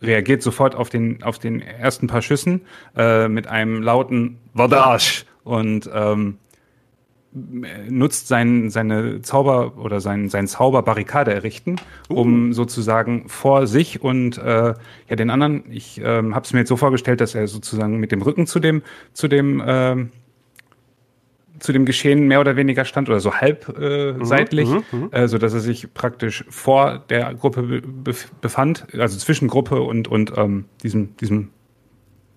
[0.00, 2.62] reagiert sofort auf den, auf den ersten paar Schüssen
[2.96, 6.38] äh, mit einem lauten Wardash und ähm,
[7.88, 11.76] nutzt sein, seine Zauber oder sein, sein Zauber Barrikade errichten,
[12.08, 14.74] um sozusagen vor sich und äh,
[15.08, 18.12] ja den anderen, ich ähm, habe es mir jetzt so vorgestellt, dass er sozusagen mit
[18.12, 20.10] dem Rücken zu dem, zu dem ähm,
[21.60, 24.68] zu dem Geschehen mehr oder weniger stand oder so halb äh, seitlich,
[25.10, 29.80] äh, so dass er sich praktisch vor der Gruppe be bef- befand, also zwischen Gruppe
[29.82, 31.48] und und ähm, diesem diesem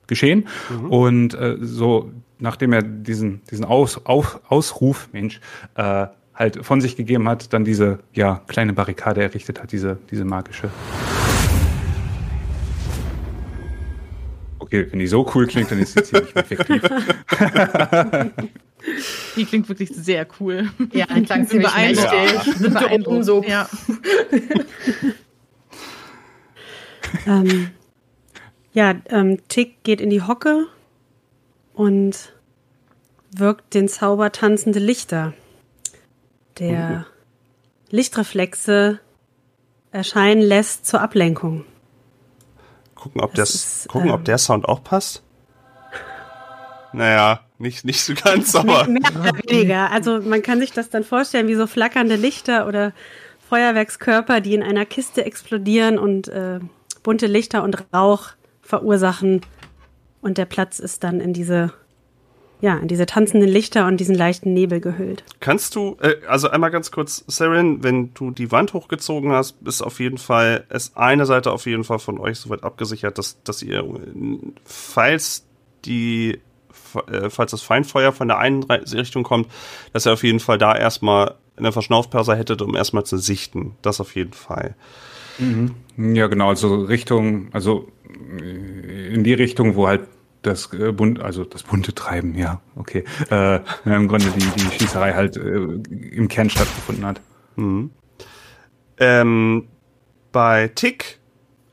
[0.07, 0.47] Geschehen.
[0.89, 2.09] Und äh, so
[2.41, 5.39] nachdem er diesen diesen Aus, auf, Ausruf Mensch
[5.75, 10.25] äh, halt von sich gegeben hat, dann diese ja kleine Barrikade errichtet hat, diese diese
[10.25, 10.69] magische.
[14.59, 16.81] Okay, wenn die so cool klingt, dann ist sie ziemlich effektiv.
[19.35, 20.71] Die klingt wirklich sehr cool.
[20.91, 22.33] Ja, die klang ziemlich Beeindruckend.
[22.33, 22.55] mächtig.
[22.55, 23.25] Sind Beeindruckend.
[23.25, 23.43] so.
[23.43, 23.69] Ja.
[27.27, 27.71] Ähm,
[28.73, 30.67] ja, ähm, Tick geht in die Hocke
[31.81, 32.31] und
[33.35, 35.33] wirkt den Zauber tanzende Lichter,
[36.59, 37.07] der
[37.89, 38.99] Lichtreflexe
[39.91, 41.65] erscheinen lässt zur Ablenkung.
[42.93, 45.23] Gucken, ob, Das das, ist, gucken, ob ähm, der Sound auch passt.
[46.93, 48.85] Naja, nicht, nicht so ganz, aber.
[48.85, 49.89] Mehr, mehr oder weniger.
[49.89, 52.93] Also man kann sich das dann vorstellen wie so flackernde Lichter oder
[53.49, 56.59] Feuerwerkskörper, die in einer Kiste explodieren und äh,
[57.01, 59.41] bunte Lichter und Rauch verursachen.
[60.21, 61.73] Und der Platz ist dann in diese,
[62.61, 65.23] ja, in diese tanzenden Lichter und diesen leichten Nebel gehüllt.
[65.39, 69.81] Kannst du, äh, also einmal ganz kurz, Saren, wenn du die Wand hochgezogen hast, ist
[69.81, 73.63] auf jeden Fall, ist eine Seite auf jeden Fall von euch soweit abgesichert, dass, dass
[73.63, 73.83] ihr,
[74.63, 75.45] falls
[75.85, 76.39] die,
[77.07, 79.47] äh, falls das Feindfeuer von der einen Richtung kommt,
[79.93, 83.75] dass ihr auf jeden Fall da erstmal eine Verschnaufpause hättet, um erstmal zu sichten.
[83.81, 84.75] Das auf jeden Fall.
[85.97, 87.87] Ja, genau, also Richtung, also
[88.39, 90.07] äh, in die Richtung, wo halt
[90.41, 93.03] das äh, bunt, also das bunte Treiben, ja, okay.
[93.29, 97.21] Äh, Im Grunde die, die Schießerei halt äh, im Kern stattgefunden hat.
[98.97, 99.67] Ähm,
[100.31, 101.19] bei Tick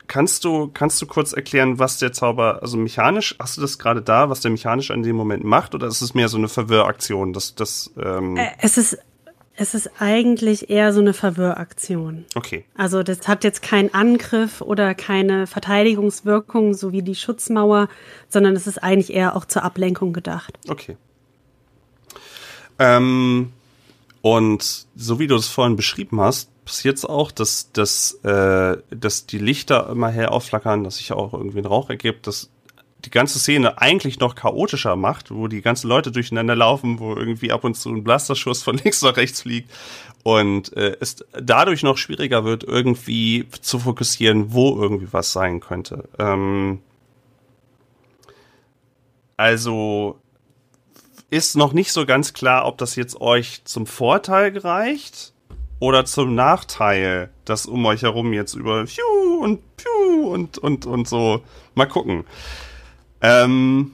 [0.07, 4.01] kannst du, kannst du kurz erklären, was der Zauber, also mechanisch, hast du das gerade
[4.01, 7.31] da, was der mechanisch an dem Moment macht, oder ist es mehr so eine Verwirraktion,
[7.33, 8.97] dass das, ähm, Äh, es ist,
[9.59, 12.25] es ist eigentlich eher so eine Verwirraktion.
[12.33, 12.63] okay.
[12.77, 17.89] Also das hat jetzt keinen Angriff oder keine Verteidigungswirkung, so wie die Schutzmauer,
[18.29, 20.57] sondern es ist eigentlich eher auch zur Ablenkung gedacht.
[20.69, 20.95] Okay.
[22.79, 23.51] Ähm,
[24.21, 29.25] und so wie du es vorhin beschrieben hast, passiert es auch, dass, dass, äh, dass
[29.25, 32.49] die Lichter immer hell aufflackern, dass sich auch irgendwie ein Rauch ergibt, dass
[33.05, 37.51] die ganze Szene eigentlich noch chaotischer macht, wo die ganzen Leute durcheinander laufen, wo irgendwie
[37.51, 39.69] ab und zu ein Blasterschuss von links nach rechts fliegt
[40.23, 46.09] und äh, es dadurch noch schwieriger wird, irgendwie zu fokussieren, wo irgendwie was sein könnte.
[46.17, 46.81] Ähm,
[49.37, 50.19] also
[51.29, 55.33] ist noch nicht so ganz klar, ob das jetzt euch zum Vorteil gereicht
[55.79, 61.07] oder zum Nachteil, dass um euch herum jetzt über Piu und Piu und, und, und
[61.07, 61.41] so.
[61.75, 62.25] Mal gucken.
[63.21, 63.91] Ähm,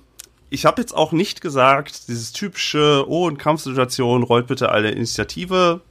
[0.50, 5.82] ich habe jetzt auch nicht gesagt, dieses typische, oh, in Kampfsituation, rollt bitte alle Initiative.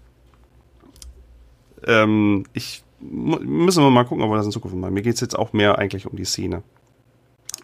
[1.86, 4.94] Ähm, ich müssen wir mal gucken, ob wir das in Zukunft machen.
[4.94, 6.62] Mir geht's jetzt auch mehr eigentlich um die Szene.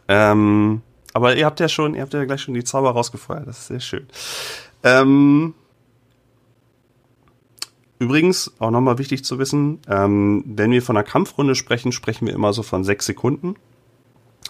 [0.09, 3.47] Ähm, aber ihr habt ja schon, ihr habt ja gleich schon die Zauber rausgefeuert.
[3.47, 4.07] Das ist sehr schön.
[4.83, 5.55] Ähm,
[7.99, 12.35] übrigens, auch nochmal wichtig zu wissen, ähm, wenn wir von einer Kampfrunde sprechen, sprechen wir
[12.35, 13.55] immer so von sechs Sekunden.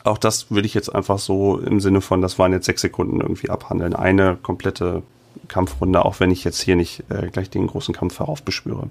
[0.05, 3.21] Auch das würde ich jetzt einfach so im Sinne von, das waren jetzt sechs Sekunden
[3.21, 3.95] irgendwie abhandeln.
[3.95, 5.03] Eine komplette
[5.49, 8.89] Kampfrunde, auch wenn ich jetzt hier nicht äh, gleich den großen Kampf heraufbeschwöre.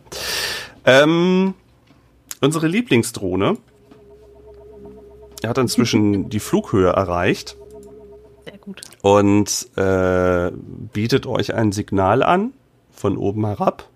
[0.85, 1.53] Ähm,
[2.41, 3.57] unsere Lieblingsdrohne
[5.45, 7.55] hat inzwischen die Flughöhe erreicht
[8.45, 8.81] Sehr gut.
[9.01, 10.51] und äh,
[10.93, 12.53] bietet euch ein Signal an
[12.91, 13.87] von oben herab,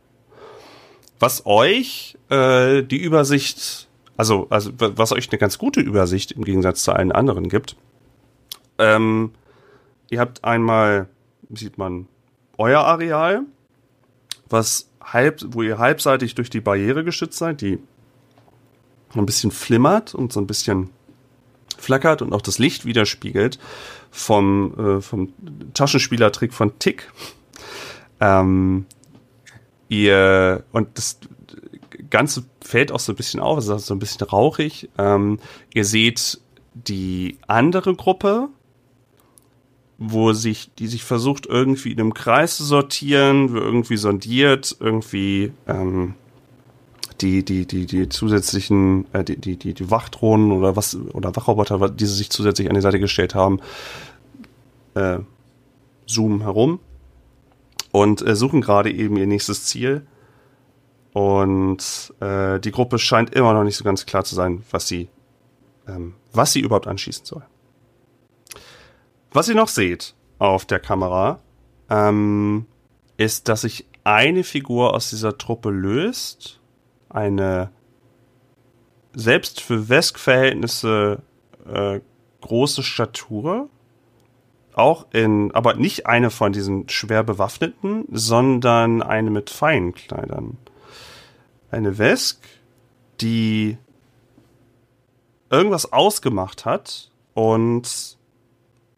[1.19, 3.87] was euch äh, die Übersicht,
[4.17, 7.75] also, also wa- was euch eine ganz gute Übersicht im Gegensatz zu allen anderen gibt.
[8.77, 9.31] Ähm,
[10.09, 11.07] ihr habt einmal,
[11.53, 12.07] sieht man,
[12.57, 13.41] euer Areal,
[14.49, 17.79] was halb, wo ihr halbseitig durch die Barriere geschützt seid, die
[19.15, 20.89] ein bisschen flimmert und so ein bisschen
[21.77, 23.59] flackert und auch das Licht widerspiegelt
[24.09, 25.33] vom, äh, vom
[25.73, 27.11] Taschenspielertrick von Tick.
[28.19, 28.85] Ähm,
[29.89, 31.19] ihr, und das
[32.13, 34.87] Ganze fällt auch so ein bisschen auf, es ist so ein bisschen rauchig.
[34.99, 35.39] Ähm,
[35.73, 36.39] ihr seht
[36.75, 38.49] die andere Gruppe,
[39.97, 46.13] wo sich, die sich versucht, irgendwie in einem Kreis zu sortieren, irgendwie sondiert, irgendwie ähm,
[47.19, 51.89] die, die, die, die zusätzlichen, äh, die, die, die, die Wachdrohnen oder was, oder Wachroboter,
[51.89, 53.59] die sie sich zusätzlich an die Seite gestellt haben,
[54.93, 55.17] äh,
[56.05, 56.79] zoomen herum
[57.91, 60.05] und äh, suchen gerade eben ihr nächstes Ziel.
[61.13, 65.09] Und äh, die Gruppe scheint immer noch nicht so ganz klar zu sein, was sie,
[65.87, 67.43] ähm, was sie überhaupt anschießen soll.
[69.31, 71.39] Was ihr noch seht auf der Kamera,
[71.89, 72.65] ähm,
[73.17, 76.59] ist, dass sich eine Figur aus dieser Truppe löst.
[77.09, 77.71] Eine
[79.13, 81.21] selbst für Vesk-Verhältnisse
[81.71, 81.99] äh,
[82.41, 83.69] große Statur.
[84.73, 90.57] Auch in, aber nicht eine von diesen schwer bewaffneten, sondern eine mit feinen Kleidern.
[91.73, 92.37] Eine Vesk,
[93.19, 93.79] die
[95.49, 98.19] irgendwas ausgemacht hat und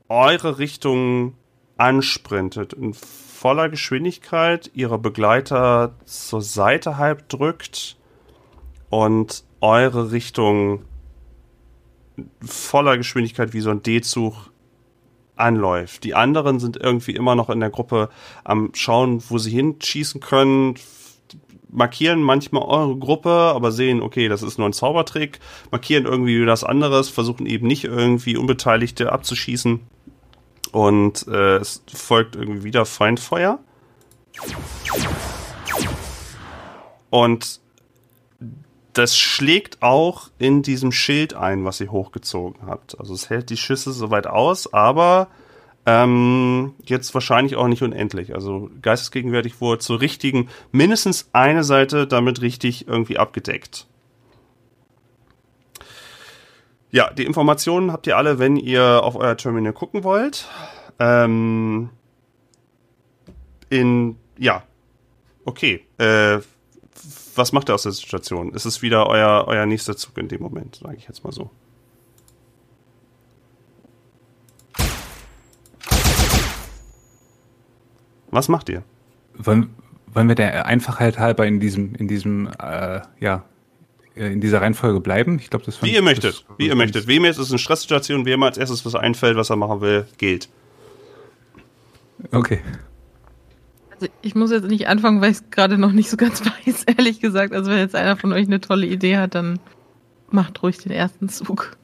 [0.09, 1.36] eure Richtung
[1.78, 7.95] ansprintet in voller Geschwindigkeit, ihre Begleiter zur Seite halb drückt
[8.89, 10.84] und eure Richtung
[12.41, 14.51] voller Geschwindigkeit wie so ein D-Zug
[15.38, 16.03] anläuft.
[16.03, 18.09] Die anderen sind irgendwie immer noch in der Gruppe
[18.43, 20.76] am schauen, wo sie hinschießen können,
[21.76, 25.39] markieren manchmal eure Gruppe, aber sehen, okay, das ist nur ein Zaubertrick,
[25.71, 29.82] markieren irgendwie das anderes, versuchen eben nicht irgendwie Unbeteiligte abzuschießen.
[30.71, 33.59] Und äh, es folgt irgendwie wieder Feindfeuer.
[37.09, 37.61] Und
[38.93, 42.99] das schlägt auch in diesem Schild ein, was ihr hochgezogen habt.
[42.99, 45.28] Also es hält die Schüsse soweit aus, aber
[45.86, 48.34] ähm, jetzt wahrscheinlich auch nicht unendlich.
[48.34, 53.88] Also geistesgegenwärtig wurde zur richtigen, mindestens eine Seite damit richtig irgendwie abgedeckt.
[56.92, 60.48] Ja, die Informationen habt ihr alle, wenn ihr auf euer Terminal gucken wollt.
[60.98, 61.90] Ähm,
[63.70, 64.64] in, ja,
[65.44, 65.86] okay.
[65.98, 66.40] Äh,
[67.36, 68.54] was macht ihr aus der Situation?
[68.54, 71.52] Ist es wieder euer, euer nächster Zug in dem Moment, sage ich jetzt mal so.
[78.36, 78.84] Was macht ihr?
[79.38, 79.70] Wollen,
[80.08, 83.46] wollen wir der Einfachheit halber in diesem, in diesem, äh, ja,
[84.18, 85.40] äh, in dieser Reihenfolge bleiben?
[85.40, 86.46] Ich glaube, das Wie ihr möchtet.
[86.58, 87.08] Wie ihr möchtet.
[87.08, 90.50] Wem jetzt ist eine Stresssituation, wem als erstes was einfällt, was er machen will, gilt.
[92.34, 92.60] Okay.
[93.92, 96.84] Also ich muss jetzt nicht anfangen, weil ich es gerade noch nicht so ganz weiß,
[96.98, 97.54] ehrlich gesagt.
[97.54, 99.60] Also wenn jetzt einer von euch eine tolle Idee hat, dann
[100.30, 101.78] macht ruhig den ersten Zug.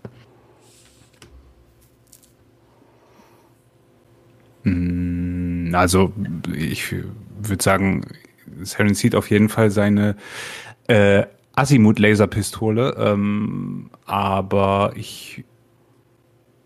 [5.76, 6.14] Also
[6.54, 6.94] ich
[7.42, 8.06] würde sagen,
[8.62, 10.16] Saren sieht auf jeden Fall seine
[10.88, 15.44] äh, Azimuth-Laserpistole, ähm, aber ich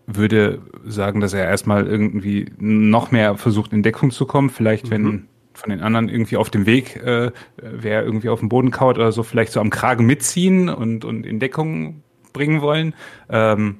[0.06, 4.50] würde sagen, dass er erstmal irgendwie noch mehr versucht, in Deckung zu kommen.
[4.50, 4.90] Vielleicht, mhm.
[4.90, 8.98] wenn von den anderen irgendwie auf dem Weg, äh, wer irgendwie auf dem Boden kaut
[8.98, 12.02] oder so, vielleicht so am Kragen mitziehen und, und in Deckung
[12.32, 12.94] bringen wollen.
[13.28, 13.78] Ähm,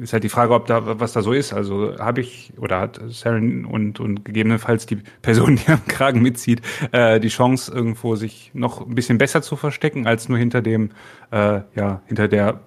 [0.00, 1.52] ist halt die Frage, ob da was da so ist.
[1.52, 6.62] Also habe ich oder hat Saren und, und gegebenenfalls die Person, die am Kragen mitzieht,
[6.92, 10.90] äh, die Chance, irgendwo sich noch ein bisschen besser zu verstecken, als nur hinter dem,
[11.30, 12.60] äh, ja, hinter der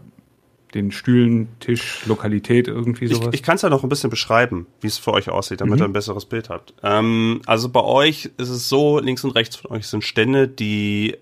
[0.73, 3.27] den Stühlen, Tisch, Lokalität, irgendwie sowas?
[3.27, 5.75] Ich, ich kann es ja noch ein bisschen beschreiben, wie es für euch aussieht, damit
[5.75, 5.81] mhm.
[5.81, 6.73] ihr ein besseres Bild habt.
[6.81, 11.15] Ähm, also bei euch ist es so, links und rechts von euch sind Stände, die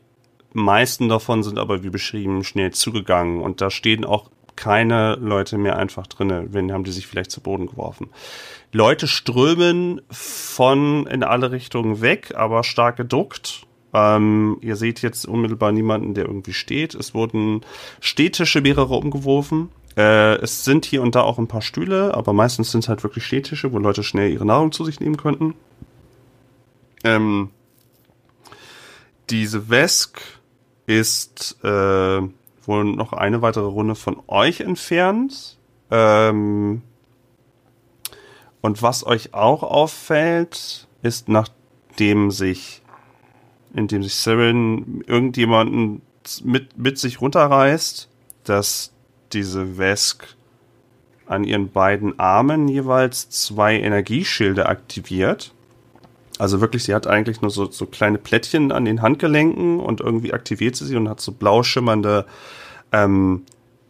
[0.53, 4.29] meisten davon sind aber wie beschrieben schnell zugegangen und da stehen auch
[4.61, 8.09] keine Leute mehr einfach drinne, wenn haben die sich vielleicht zu Boden geworfen.
[8.71, 13.65] Leute strömen von in alle Richtungen weg, aber stark geduckt.
[13.91, 16.93] Ähm, ihr seht jetzt unmittelbar niemanden, der irgendwie steht.
[16.93, 17.61] Es wurden
[18.01, 19.69] Stehtische mehrere umgeworfen.
[19.97, 23.01] Äh, es sind hier und da auch ein paar Stühle, aber meistens sind es halt
[23.01, 25.55] wirklich Stehtische, wo Leute schnell ihre Nahrung zu sich nehmen könnten.
[27.03, 27.49] Ähm,
[29.31, 30.21] diese Vesk
[30.85, 32.21] ist äh,
[32.71, 35.57] wohl noch eine weitere Runde von euch entfernt.
[35.89, 36.81] Ähm,
[38.61, 42.81] und was euch auch auffällt, ist, nachdem sich,
[43.73, 46.01] indem sich Siren irgendjemanden
[46.43, 48.09] mit, mit sich runterreißt,
[48.43, 48.93] dass
[49.33, 50.35] diese Vesk
[51.25, 55.53] an ihren beiden Armen jeweils zwei Energieschilde aktiviert.
[56.39, 60.33] Also wirklich, sie hat eigentlich nur so, so kleine Plättchen an den Handgelenken und irgendwie
[60.33, 62.25] aktiviert sie sie und hat so blau schimmernde
[62.91, 63.43] ähm,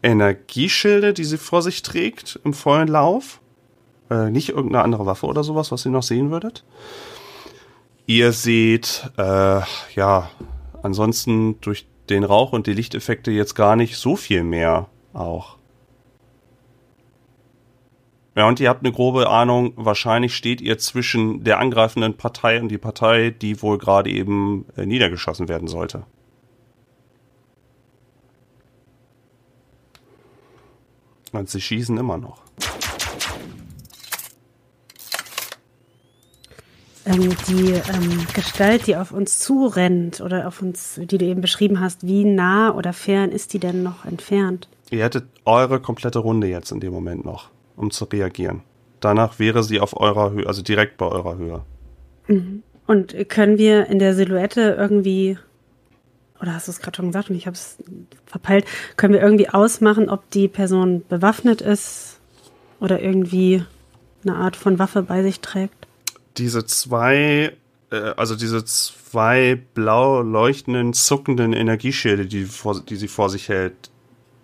[0.04, 3.40] Energieschilde, die sie vor sich trägt im vollen Lauf.
[4.10, 6.64] Äh, nicht irgendeine andere Waffe oder sowas, was ihr noch sehen würdet.
[8.08, 9.62] Ihr seht, äh,
[9.96, 10.30] ja,
[10.84, 15.58] ansonsten durch den Rauch und die Lichteffekte jetzt gar nicht so viel mehr auch.
[18.36, 22.70] Ja, und ihr habt eine grobe Ahnung, wahrscheinlich steht ihr zwischen der angreifenden Partei und
[22.70, 26.06] die Partei, die wohl gerade eben äh, niedergeschossen werden sollte.
[31.34, 32.42] Und sie schießen immer noch.
[37.06, 41.80] Ähm, die ähm, Gestalt, die auf uns zurennt oder auf uns, die du eben beschrieben
[41.80, 44.68] hast, wie nah oder fern ist die denn noch entfernt?
[44.92, 47.50] Ihr hättet eure komplette Runde jetzt in dem Moment noch,
[47.82, 48.62] um zu reagieren.
[49.00, 51.62] Danach wäre sie auf eurer Höhe, also direkt bei eurer Höhe.
[52.28, 52.64] Mhm.
[52.88, 55.38] Und können wir in der Silhouette irgendwie
[56.42, 57.78] oder hast du es gerade schon gesagt und ich habe es
[58.26, 58.66] verpeilt,
[58.98, 62.20] können wir irgendwie ausmachen, ob die Person bewaffnet ist
[62.80, 63.64] oder irgendwie
[64.24, 65.88] eine Art von Waffe bei sich trägt?
[66.38, 67.54] Diese zwei,
[67.92, 72.48] äh, also diese zwei blau leuchtenden, zuckenden Energieschilde, die,
[72.90, 73.91] die sie vor sich hält,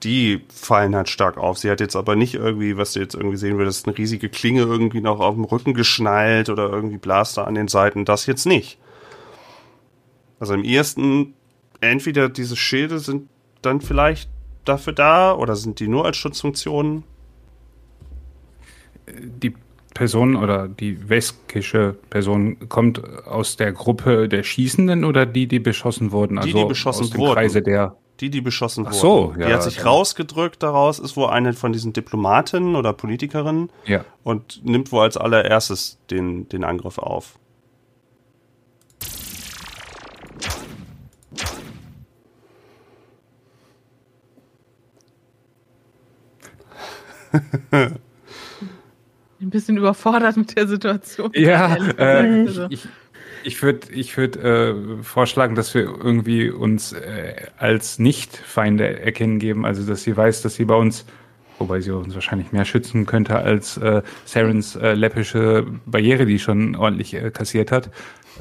[0.08, 1.58] die fallen halt stark auf.
[1.58, 4.62] Sie hat jetzt aber nicht irgendwie, was du jetzt irgendwie sehen würdest, eine riesige Klinge
[4.62, 8.05] irgendwie noch auf dem Rücken geschnallt oder irgendwie Blaster an den Seiten.
[8.05, 8.80] Das jetzt nicht.
[10.39, 11.34] Also im ersten
[11.82, 13.28] entweder diese Schilde sind
[13.62, 14.30] dann vielleicht
[14.64, 17.03] dafür da oder sind die nur als Schutzfunktion?
[19.10, 19.53] Die
[19.93, 26.14] Person oder die weskische Person kommt aus der Gruppe der Schießenden oder die, die beschossen
[26.14, 26.36] wurden?
[26.36, 27.34] Die, Also die beschossen aus dem wurden.
[27.34, 27.97] Kreise der.
[28.20, 28.99] Die, die beschossen Ach wurden.
[28.99, 32.93] so, die ja, hat sich dann- rausgedrückt daraus, ist wohl eine von diesen Diplomaten oder
[32.93, 34.05] Politikerinnen Ja.
[34.24, 37.38] und nimmt wohl als allererstes den, den Angriff auf.
[49.39, 51.32] Ein bisschen überfordert mit der Situation.
[51.36, 52.47] Ja, ehrlich äh.
[52.47, 52.88] Also, ich,
[53.48, 59.66] ich würde ich würd, äh, vorschlagen, dass wir irgendwie uns äh, als Nicht-Feinde erkennen geben.
[59.66, 61.06] Also, dass sie weiß, dass sie bei uns,
[61.58, 66.76] wobei sie uns wahrscheinlich mehr schützen könnte als äh, Sarens äh, läppische Barriere, die schon
[66.76, 67.89] ordentlich äh, kassiert hat.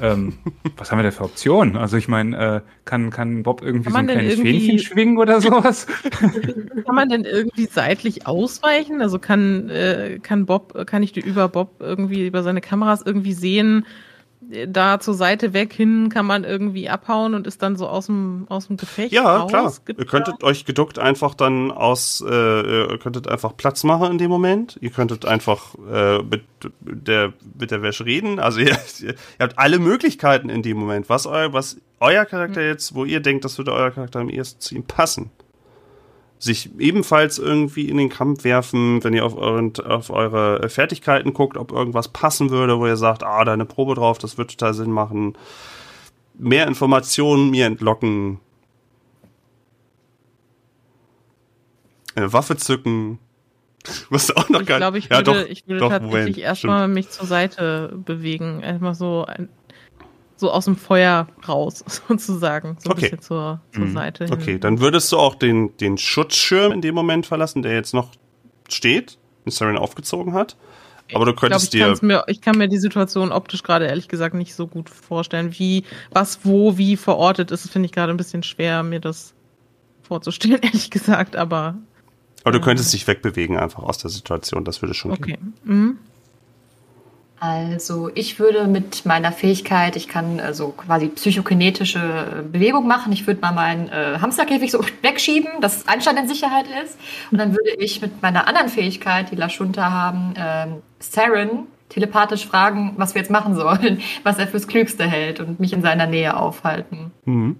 [0.01, 0.39] Ähm,
[0.77, 1.77] was haben wir da für Optionen?
[1.77, 5.39] Also, ich meine, äh, kann, kann Bob irgendwie Kann so ein kleines Fähnchen schwingen oder
[5.39, 5.87] sowas?
[6.85, 9.01] Kann man denn irgendwie seitlich ausweichen?
[9.01, 13.33] Also kann, äh, kann Bob, kann ich die über Bob irgendwie über seine Kameras irgendwie
[13.33, 13.85] sehen,
[14.67, 18.45] da zur Seite weg hin kann man irgendwie abhauen und ist dann so aus dem,
[18.49, 19.49] aus dem Gefecht Ja, raus?
[19.49, 19.73] klar.
[19.85, 22.31] Gibt's Ihr könntet euch geduckt einfach dann aus, äh,
[22.91, 24.77] ihr könntet einfach Platz machen in dem Moment.
[24.81, 26.43] Ihr könntet einfach äh, mit
[26.81, 28.39] der mit der Wäsche reden.
[28.39, 31.09] Also ihr, ihr habt alle Möglichkeiten in dem Moment.
[31.09, 34.61] Was euer, was euer Charakter jetzt, wo ihr denkt, das würde euer Charakter am ehesten
[34.61, 35.31] zu ihm passen.
[36.39, 41.57] Sich ebenfalls irgendwie in den Kampf werfen, wenn ihr auf, euren, auf eure Fertigkeiten guckt,
[41.57, 44.73] ob irgendwas passen würde, wo ihr sagt, ah, da eine Probe drauf, das wird total
[44.73, 45.35] Sinn machen.
[46.35, 48.39] Mehr Informationen mir entlocken,
[52.17, 53.19] eine Waffe zücken.
[54.09, 57.09] Was auch noch Ich glaube, ich Ja, würde, doch, ich würde doch, tatsächlich erstmal mich
[57.09, 58.61] zur Seite bewegen.
[58.61, 59.49] Erstmal so, ein,
[60.37, 62.77] so aus dem Feuer raus, sozusagen.
[62.79, 63.01] So ein Okay.
[63.01, 63.93] bisschen zur, zur Mhm.
[63.93, 64.33] Seite hin.
[64.33, 68.11] Okay, dann würdest du auch den, den Schutzschirm in dem Moment verlassen, der jetzt noch
[68.69, 70.55] steht, den Saren aufgezogen hat.
[71.13, 71.97] Aber du Ich glaube, könntest ich, dir.
[72.01, 75.57] mir, ich kann mir die Situation optisch gerade ehrlich gesagt nicht so gut vorstellen.
[75.57, 79.33] Wie, was, wo, wie verortet ist, finde ich gerade ein bisschen schwer, mir das
[80.03, 81.35] vorzustellen, ehrlich gesagt.
[81.37, 81.75] Aber
[82.43, 84.65] Aber du könntest dich wegbewegen einfach aus der Situation.
[84.65, 85.23] Das würde schon gehen.
[85.23, 85.37] okay.
[85.63, 85.97] Mhm.
[87.39, 93.13] Also ich würde mit meiner Fähigkeit, ich kann also quasi psychokinetische äh, Bewegung machen.
[93.13, 96.97] Ich würde mal meinen äh, Hamsterkäfig so wegschieben, dass Einstein in Sicherheit ist.
[97.31, 102.95] Und dann würde ich mit meiner anderen Fähigkeit, die Lashunta haben, ähm, Saren telepathisch fragen,
[102.97, 106.35] was wir jetzt machen sollen, was er fürs Klügste hält und mich in seiner Nähe
[106.35, 107.11] aufhalten.
[107.25, 107.57] Mhm.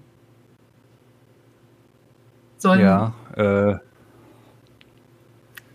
[2.58, 3.76] Sollen, Ja, äh,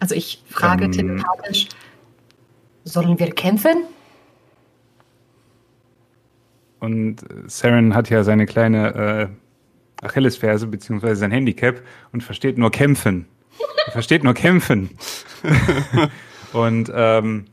[0.02, 0.92] Also ich frage Ähm.
[0.92, 1.70] telepathisch,
[2.84, 3.86] sollen wir kämpfen?
[6.80, 9.30] Und Saren hat ja seine kleine
[10.02, 11.82] äh, Achillesferse beziehungsweise sein Handicap
[12.12, 13.26] und versteht nur kämpfen.
[13.86, 14.90] Er versteht nur kämpfen.
[16.54, 17.46] und ähm,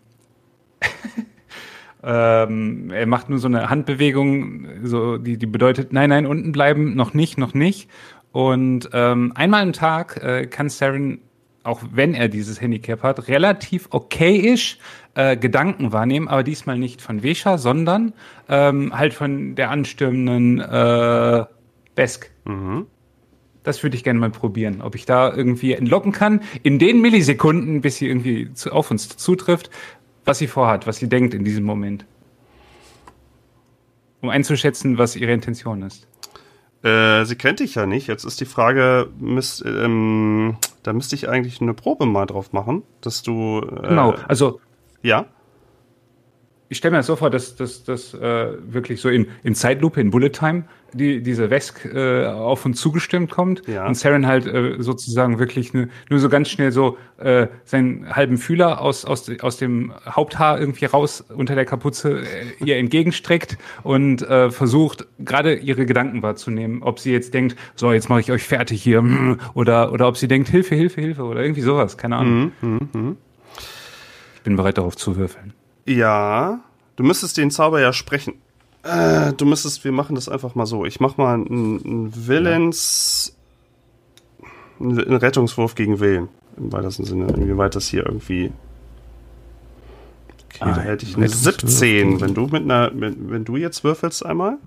[2.03, 6.97] ähm, er macht nur so eine Handbewegung, so die, die bedeutet, nein, nein, unten bleiben,
[6.97, 7.89] noch nicht, noch nicht.
[8.33, 11.21] Und ähm, einmal am Tag äh, kann Saren,
[11.63, 14.79] auch wenn er dieses Handicap hat, relativ okayisch
[15.15, 18.15] äh, Gedanken wahrnehmen, aber diesmal nicht von Vesha, sondern
[18.49, 21.45] ähm, halt von der anstürmenden äh,
[21.95, 22.31] Besk.
[23.63, 27.83] Das würde ich gerne mal probieren, ob ich da irgendwie entlocken kann, in den Millisekunden,
[27.83, 29.71] bis sie irgendwie zu, auf uns zutrifft,
[30.25, 32.07] was sie vorhat, was sie denkt in diesem Moment.
[34.23, 36.07] Um einzuschätzen, was ihre Intention ist.
[36.83, 38.07] Äh, sie kennt dich ja nicht.
[38.07, 42.83] Jetzt ist die Frage, müsst, ähm, da müsste ich eigentlich eine Probe mal drauf machen,
[43.01, 43.61] dass du.
[43.61, 44.61] Äh, Genau, also
[45.03, 45.27] Ja.
[46.71, 50.01] Ich stelle mir das so vor, dass das dass, äh, wirklich so in, in Zeitlupe,
[50.01, 53.87] in Bullet Time, die, diese Wesk äh, auf uns zugestimmt kommt Ja.
[53.87, 58.39] und Saren halt äh, sozusagen wirklich ne, nur so ganz schnell so äh, seinen halben
[58.39, 62.25] Fühler aus, aus, aus dem Haupthaar irgendwie raus unter der Kapuze äh,
[62.65, 68.09] ihr entgegenstreckt und äh, versucht gerade ihre Gedanken wahrzunehmen, ob sie jetzt denkt, so jetzt
[68.09, 69.05] mache ich euch fertig hier
[69.55, 72.53] oder, oder ob sie denkt, Hilfe, Hilfe, Hilfe oder irgendwie sowas, keine Ahnung.
[74.37, 75.53] Ich bin bereit darauf zu würfeln.
[75.97, 76.61] Ja.
[76.97, 78.35] Du müsstest den Zauber ja sprechen.
[78.83, 80.85] Äh, du müsstest, wir machen das einfach mal so.
[80.85, 83.37] Ich mach mal einen, einen Willens.
[84.81, 86.29] einen Rettungswurf gegen Willen.
[86.57, 87.27] Im weitesten Sinne.
[87.33, 88.53] Inwieweit das hier irgendwie.
[90.47, 92.09] Okay, Ah, da hätte ich eine Rettungswurf 17.
[92.09, 94.59] gegen- Wenn du mit einer, wenn, wenn du jetzt würfelst einmal.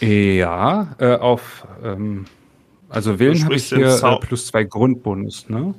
[0.00, 2.24] Ja, äh, auf, ähm,
[2.88, 5.74] also Willen habe ich hier äh, plus zwei Grundbonus, ne?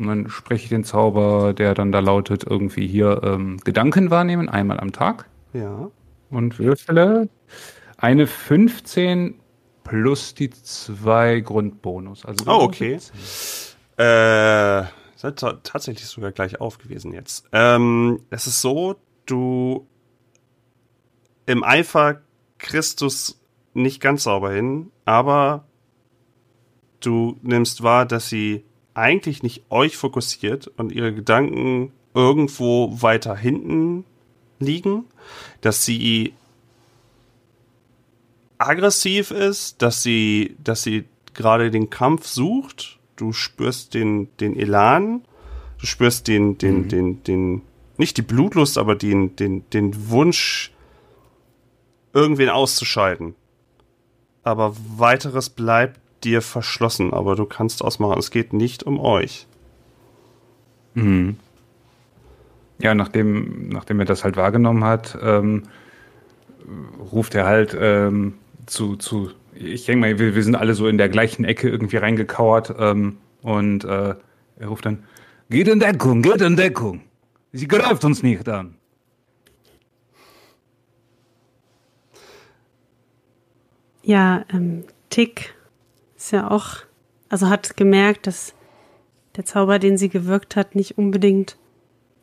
[0.00, 4.48] Und dann spreche ich den Zauber, der dann da lautet, irgendwie hier ähm, Gedanken wahrnehmen,
[4.48, 5.26] einmal am Tag.
[5.52, 5.90] Ja.
[6.30, 7.28] Und würfele
[7.98, 9.38] eine 15
[9.84, 12.24] plus die zwei Grundbonus.
[12.24, 12.94] Also Oh, okay.
[13.96, 14.84] Äh,
[15.16, 17.46] seid ta- tatsächlich sogar gleich auf gewesen jetzt.
[17.52, 18.96] Ähm, es ist so,
[19.26, 19.86] du
[21.44, 22.22] im Eifer
[22.58, 23.38] Christus
[23.74, 25.66] nicht ganz sauber hin, aber
[27.00, 28.64] du nimmst wahr, dass sie
[29.00, 34.04] eigentlich nicht euch fokussiert und ihre Gedanken irgendwo weiter hinten
[34.58, 35.04] liegen,
[35.62, 36.34] dass sie
[38.58, 42.98] aggressiv ist, dass sie, dass sie gerade den Kampf sucht.
[43.16, 45.22] Du spürst den, den Elan,
[45.78, 47.62] du spürst den, den, den, den,
[47.96, 50.72] nicht die Blutlust, aber den, den, den Wunsch,
[52.12, 53.34] irgendwen auszuschalten.
[54.42, 59.46] Aber weiteres bleibt dir verschlossen, aber du kannst ausmachen, es geht nicht um euch.
[60.94, 61.36] Mhm.
[62.80, 65.64] Ja, nachdem, nachdem er das halt wahrgenommen hat, ähm,
[67.12, 68.34] ruft er halt ähm,
[68.66, 71.98] zu, zu, ich denke mal, wir, wir sind alle so in der gleichen Ecke irgendwie
[71.98, 74.14] reingekauert ähm, und äh,
[74.56, 75.04] er ruft dann,
[75.50, 77.02] geht in Deckung, geht in Deckung.
[77.52, 78.76] Sie greift uns nicht an.
[84.02, 85.54] Ja, ähm, Tick
[86.20, 86.76] ist ja auch,
[87.30, 88.54] also hat gemerkt, dass
[89.36, 91.56] der Zauber, den sie gewirkt hat, nicht unbedingt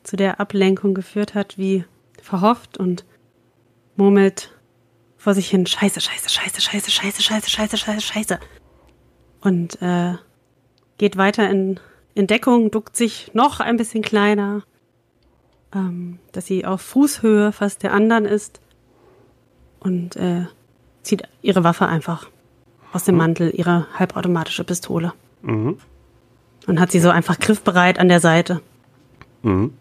[0.04, 1.84] zu der Ablenkung geführt hat, wie
[2.22, 3.06] verhofft und
[3.96, 4.54] murmelt
[5.18, 8.40] vor sich hin, scheiße, scheiße, scheiße, scheiße, scheiße, scheiße, scheiße, scheiße, scheiße.
[9.42, 10.14] Und äh,
[11.00, 11.80] geht weiter in,
[12.14, 14.64] in Deckung, duckt sich noch ein bisschen kleiner,
[15.74, 18.62] ähm, dass sie auf Fußhöhe fast der anderen ist
[19.80, 20.46] und äh,
[21.02, 22.30] zieht ihre Waffe einfach
[22.94, 25.14] aus dem Mantel, ihre halbautomatische Pistole.
[25.42, 25.78] Mhm.
[26.68, 28.62] Und hat sie so einfach griffbereit an der Seite.
[29.44, 29.74] Mhm.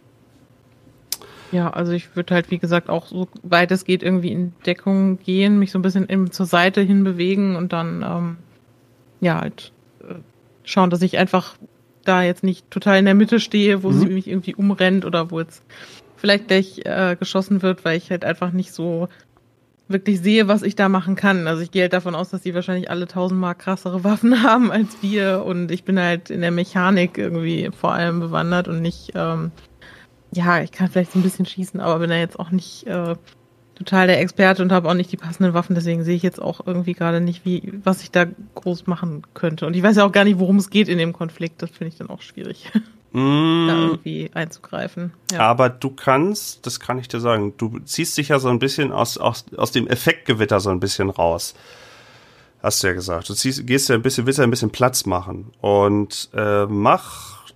[1.53, 5.19] Ja, also ich würde halt, wie gesagt, auch so weit es geht irgendwie in Deckung
[5.19, 8.37] gehen, mich so ein bisschen eben zur Seite hin bewegen und dann, ähm,
[9.21, 10.15] ja, halt äh,
[10.65, 11.57] schauen, dass ich einfach
[12.05, 15.41] da jetzt nicht total in der Mitte stehe, wo sie mich irgendwie umrennt oder wo
[15.41, 15.63] jetzt
[16.17, 19.09] vielleicht gleich äh, geschossen wird, weil ich halt einfach nicht so
[19.89, 21.47] wirklich sehe, was ich da machen kann.
[21.47, 24.97] Also ich gehe halt davon aus, dass die wahrscheinlich alle tausendmal krassere Waffen haben als
[25.01, 29.53] wir und ich bin halt in der Mechanik irgendwie vor allem bewandert und nicht, ähm,
[30.33, 33.15] ja, ich kann vielleicht so ein bisschen schießen, aber bin da jetzt auch nicht äh,
[33.77, 36.67] total der Experte und habe auch nicht die passenden Waffen, deswegen sehe ich jetzt auch
[36.67, 39.67] irgendwie gerade nicht, wie, was ich da groß machen könnte.
[39.67, 41.63] Und ich weiß ja auch gar nicht, worum es geht in dem Konflikt.
[41.63, 42.73] Das finde ich dann auch schwierig,
[43.17, 45.13] da Mm, irgendwie einzugreifen.
[45.33, 45.41] Ja.
[45.41, 48.93] Aber du kannst, das kann ich dir sagen, du ziehst dich ja so ein bisschen
[48.93, 51.55] aus, aus, aus dem Effektgewitter so ein bisschen raus.
[52.63, 53.29] Hast du ja gesagt.
[53.29, 55.53] Du ziehst, gehst ja ein bisschen, willst ja ein bisschen Platz machen.
[55.63, 57.47] Und äh, mach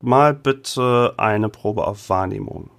[0.00, 2.70] mal bitte eine Probe auf Wahrnehmung.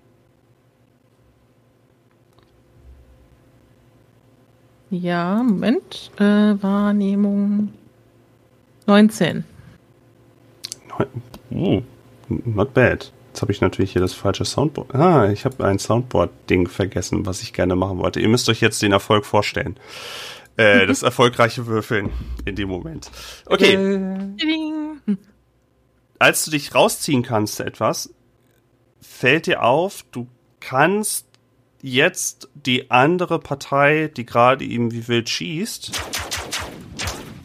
[4.89, 6.11] Ja, Moment.
[6.17, 6.23] Äh,
[6.61, 7.69] Wahrnehmung
[8.87, 9.45] 19.
[11.51, 11.81] Uh,
[12.45, 13.11] not bad.
[13.31, 14.93] Jetzt habe ich natürlich hier das falsche Soundboard.
[14.93, 18.19] Ah, ich habe ein Soundboard-Ding vergessen, was ich gerne machen wollte.
[18.19, 19.77] Ihr müsst euch jetzt den Erfolg vorstellen.
[20.57, 22.09] Äh, das erfolgreiche Würfeln
[22.43, 23.09] in dem Moment.
[23.45, 23.77] Okay.
[26.19, 28.13] Als du dich rausziehen kannst etwas,
[28.99, 30.27] fällt dir auf, du
[30.59, 31.25] kannst
[31.81, 35.91] jetzt die andere Partei, die gerade eben wie wild schießt,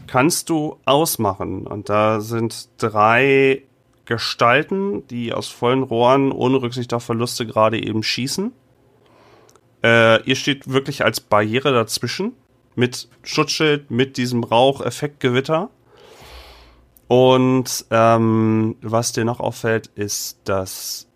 [0.06, 1.66] kannst du ausmachen.
[1.66, 3.62] Und da sind drei
[4.06, 8.52] Gestalten, die aus vollen Rohren ohne Rücksicht auf Verluste gerade eben schießen.
[9.82, 12.32] Äh, ihr steht wirklich als Barriere dazwischen
[12.76, 15.70] mit Schutzschild, mit diesem Raucheffektgewitter.
[17.08, 21.08] Und ähm, was dir noch auffällt, ist, dass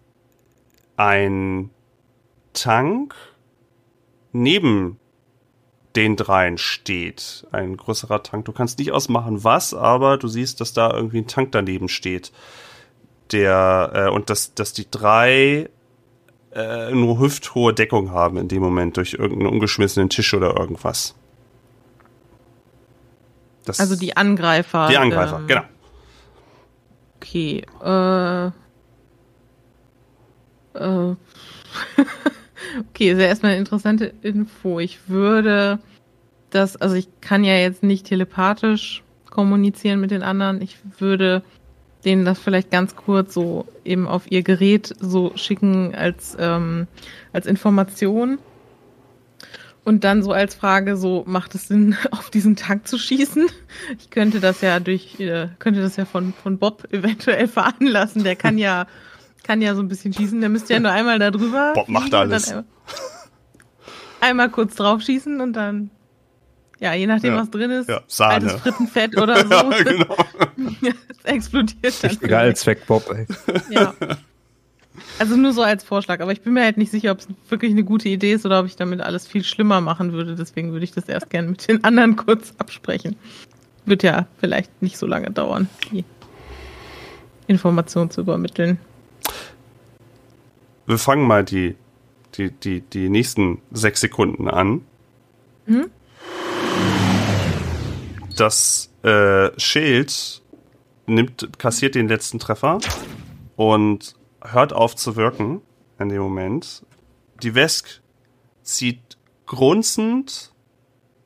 [0.97, 1.70] ein
[2.53, 3.14] Tank
[4.32, 4.99] neben
[5.97, 7.47] den dreien steht.
[7.51, 8.45] Ein größerer Tank.
[8.45, 12.32] Du kannst nicht ausmachen, was, aber du siehst, dass da irgendwie ein Tank daneben steht.
[13.33, 15.68] Der, äh, und dass, dass die drei
[16.53, 21.14] äh, nur hüfthohe Deckung haben in dem Moment durch irgendeinen umgeschmissenen Tisch oder irgendwas.
[23.64, 24.89] Das, Also die Angreifer.
[24.89, 25.62] die Angreifer, ähm, genau.
[27.16, 27.64] Okay.
[27.85, 28.47] Äh,
[30.74, 31.14] äh,
[32.89, 34.81] okay, ist ja erstmal eine interessante Info.
[34.81, 35.78] Ich würde
[36.51, 40.61] das, also ich kann ja jetzt nicht telepathisch kommunizieren mit den anderen.
[40.61, 41.43] Ich würde
[42.05, 46.86] denen das vielleicht ganz kurz so eben auf ihr Gerät so schicken als, ähm,
[47.32, 48.38] als Information.
[49.82, 53.46] Und dann so als Frage, so macht es Sinn, auf diesen Tank zu schießen?
[53.98, 58.24] Ich könnte das ja durch, äh, könnte das ja von, von Bob eventuell veranlassen.
[58.24, 58.86] Der kann ja,
[59.42, 60.40] kann ja so ein bisschen schießen.
[60.40, 61.72] Der müsste ja nur einmal da drüber.
[61.74, 62.48] Bob macht alles.
[62.48, 62.64] Einmal,
[64.20, 65.90] einmal kurz drauf schießen und dann
[66.81, 67.41] ja, je nachdem, Ja.
[67.41, 68.35] was drin ist, Ja, Sahne.
[68.35, 70.16] altes Frittenfett oder so, Ja, genau.
[70.57, 72.18] es explodiert dann.
[72.22, 73.26] Egal als Zweckbob, ey.
[73.70, 73.95] Ja.
[75.18, 77.70] Also nur so als Vorschlag, aber ich bin mir halt nicht sicher, ob es wirklich
[77.70, 80.35] eine gute Idee ist oder ob ich damit alles viel schlimmer machen würde.
[80.35, 83.16] Deswegen würde ich das erst gerne mit den anderen kurz absprechen.
[83.87, 86.05] Wird ja vielleicht nicht so lange dauern, die
[87.47, 88.78] Information zu übermitteln.
[90.87, 91.76] Wir fangen mal die,
[92.35, 94.83] die, die, die nächsten sechs Sekunden an.
[98.41, 100.41] Das äh, Schild
[101.05, 102.78] nimmt, kassiert den letzten Treffer
[103.57, 105.61] und hört auf zu wirken
[105.99, 106.82] in dem Moment.
[107.43, 108.01] Die Wesk
[108.62, 110.55] zieht grunzend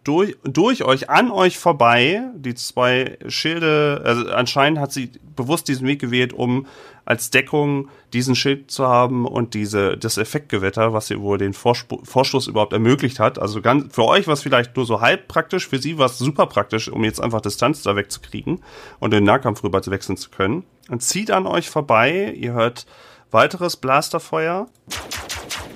[0.05, 2.23] durch, durch euch, an euch vorbei.
[2.37, 6.67] Die zwei Schilde, also anscheinend hat sie bewusst diesen Weg gewählt, um
[7.05, 11.95] als Deckung diesen Schild zu haben und diese, das Effektgewitter, was ihr wohl den Vorsp
[12.03, 13.39] Vorstoß überhaupt ermöglicht hat.
[13.39, 16.19] Also ganz, für euch war es vielleicht nur so halb praktisch, für sie war es
[16.19, 18.61] super praktisch, um jetzt einfach Distanz da wegzukriegen
[19.01, 20.65] und den Nahkampf rüber zu wechseln zu können.
[20.89, 22.87] Und zieht an euch vorbei, ihr hört
[23.31, 24.69] weiteres Blasterfeuer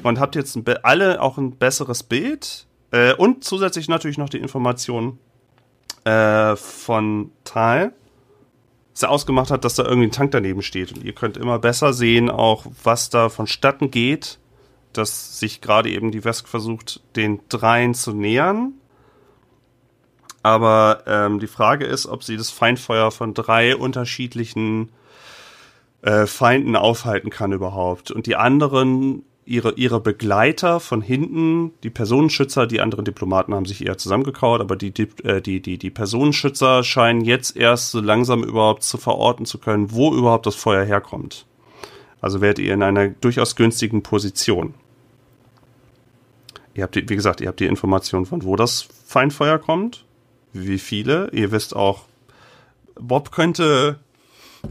[0.03, 5.19] und habt jetzt alle auch ein besseres Bild äh, und zusätzlich natürlich noch die Information
[6.05, 7.93] äh, von Tal,
[8.93, 11.59] dass er ausgemacht hat, dass da irgendwie ein Tank daneben steht und ihr könnt immer
[11.59, 14.39] besser sehen auch, was da vonstatten geht,
[14.93, 18.75] dass sich gerade eben die Wesk versucht, den dreien zu nähern.
[20.43, 24.91] Aber ähm, die Frage ist, ob sie das Feindfeuer von drei unterschiedlichen
[26.03, 28.11] äh, Feinden aufhalten kann überhaupt.
[28.11, 33.85] Und die anderen, ihre, ihre Begleiter von hinten, die Personenschützer, die anderen Diplomaten haben sich
[33.85, 38.45] eher zusammengekauert, aber die, Dip- äh, die, die, die Personenschützer scheinen jetzt erst so langsam
[38.45, 41.47] überhaupt zu verorten zu können, wo überhaupt das Feuer herkommt.
[42.21, 44.75] Also werdet ihr in einer durchaus günstigen Position.
[46.75, 50.05] Ihr habt, die, wie gesagt, ihr habt die Information von wo das Feindfeuer kommt,
[50.53, 51.31] wie viele.
[51.33, 52.03] Ihr wisst auch,
[52.97, 53.99] Bob könnte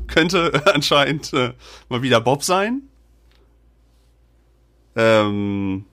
[0.07, 1.53] könnte anscheinend äh,
[1.89, 2.83] mal wieder Bob sein.
[4.97, 5.85] Ähm,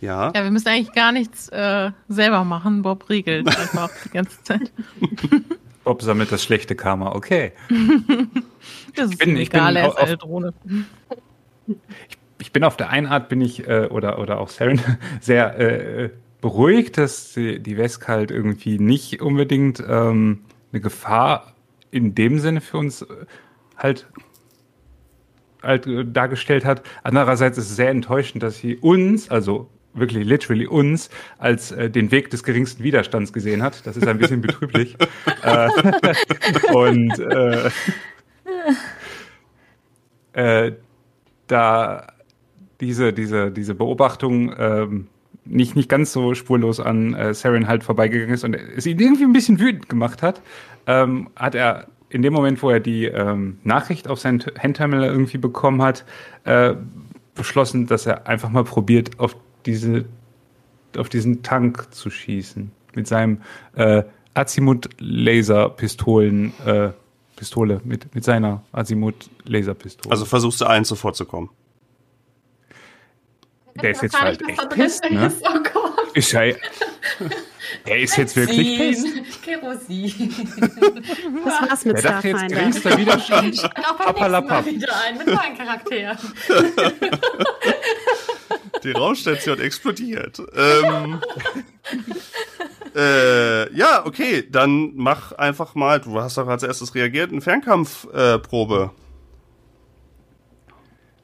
[0.00, 0.32] ja.
[0.34, 2.82] Ja, wir müssen eigentlich gar nichts äh, selber machen.
[2.82, 4.72] Bob regelt einfach die ganze Zeit.
[5.84, 7.52] Bob sammelt das schlechte Karma, okay.
[8.96, 10.54] Das ist bin- ihm ich bin egal, er ist auf- eine Drohne.
[12.38, 14.80] Ich bin auf der einen Art bin ich, äh, oder, oder auch Saren,
[15.20, 16.10] sehr äh,
[16.40, 20.40] beruhigt, dass die, die Wesk halt irgendwie nicht unbedingt ähm,
[20.72, 21.54] eine Gefahr
[21.90, 23.06] in dem Sinne für uns äh,
[23.76, 24.06] halt
[25.64, 26.82] halt dargestellt hat.
[27.02, 32.10] Andererseits ist es sehr enttäuschend, dass sie uns, also wirklich literally uns, als äh, den
[32.10, 33.86] Weg des geringsten Widerstands gesehen hat.
[33.86, 34.96] Das ist ein bisschen betrüblich.
[35.42, 35.68] äh,
[36.72, 37.70] und äh,
[40.32, 40.72] äh,
[41.46, 42.06] da
[42.80, 45.08] diese, diese, diese Beobachtung ähm,
[45.44, 49.24] nicht, nicht ganz so spurlos an äh, Saren halt vorbeigegangen ist und es ihn irgendwie
[49.24, 50.40] ein bisschen wütend gemacht hat,
[50.86, 55.38] ähm, hat er in dem Moment, wo er die ähm, Nachricht auf sein Handterminal irgendwie
[55.38, 56.04] bekommen hat,
[56.44, 56.74] äh,
[57.34, 59.36] beschlossen, dass er einfach mal probiert, auf
[59.66, 60.04] diese
[60.96, 62.70] auf diesen Tank zu schießen.
[62.94, 63.42] Mit seinem
[63.74, 66.90] äh, Azimut-Laserpistolen, äh,
[67.36, 70.12] Pistole, mit, mit seiner Azimut-Laserpistole.
[70.12, 71.50] Also versuchst du allen zuvorzukommen.
[73.82, 75.32] der ist jetzt halt echt pisst, ne?
[75.74, 75.88] Oh.
[76.14, 76.42] Ist ja,
[77.86, 79.42] der ist jetzt wirklich pisst.
[79.42, 80.34] Kerosin.
[81.44, 82.48] Das war's mit jetzt Starfinder.
[82.98, 83.28] Widerstand.
[83.28, 83.70] Auch beim nächsten
[84.04, 84.64] Papalapap.
[84.64, 86.18] Mal wieder ein mit neuen Charakteren.
[88.84, 90.40] Die Raumstation explodiert.
[90.54, 91.20] Ähm,
[92.94, 98.34] äh, ja, okay, dann mach einfach mal, du hast doch als erstes reagiert, eine Fernkampfprobe.
[98.34, 98.90] Äh, Probe.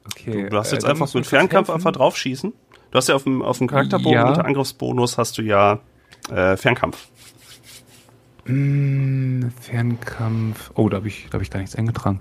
[0.06, 1.80] Okay, du darfst äh, jetzt da einfach du mit kurz Fernkampf helfen.
[1.80, 2.52] einfach draufschießen.
[2.90, 4.28] Du hast ja auf dem, auf dem Charakterbogen Ja.
[4.28, 5.80] unter Angriffsbonus hast du ja
[6.30, 7.08] äh, Fernkampf.
[8.46, 10.70] Hm, Fernkampf.
[10.74, 12.18] Oh, da habe ich, da hab ich gar nichts eingetragen.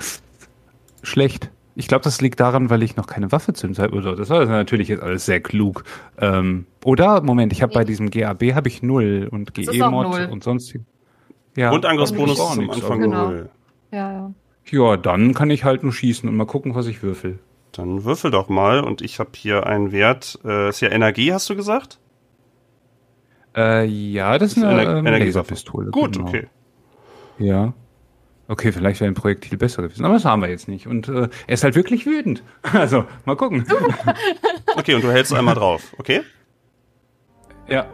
[1.02, 1.50] Schlecht.
[1.76, 4.16] Ich glaube, das liegt daran, weil ich noch keine Waffe zu so.
[4.16, 5.86] Das war natürlich jetzt alles sehr klug.
[6.18, 9.90] Ähm, oder, Moment, ich habe bei diesem GAB habe ich null und Das ist auch
[10.04, 10.76] GE-Mod und sonst.
[11.56, 13.28] Ja, Und Angriffsbonus das ist am Anfang aber- Genau.
[13.30, 13.50] null.
[13.92, 14.34] Ja, ja.
[14.72, 17.40] Ja, dann kann ich halt nur schießen und mal gucken, was ich würfel.
[17.72, 20.38] Dann würfel doch mal und ich habe hier einen Wert.
[20.44, 21.98] Äh, ist ja Energie, hast du gesagt?
[23.56, 25.26] Äh, ja, das ist Das ist eine Ener- ähm, Energiewaffe.
[25.54, 25.92] Laserpistole.
[25.92, 26.28] Gut, genau.
[26.28, 26.48] okay.
[27.40, 27.74] Ja.
[28.48, 30.88] Okay, vielleicht wäre ein Projektil besser gewesen, aber das haben wir jetzt nicht.
[30.88, 32.44] Und äh, er ist halt wirklich wütend.
[32.74, 33.66] Also, mal gucken.
[34.76, 36.22] Okay, und du hältst einmal drauf, okay?
[37.68, 37.86] Ja.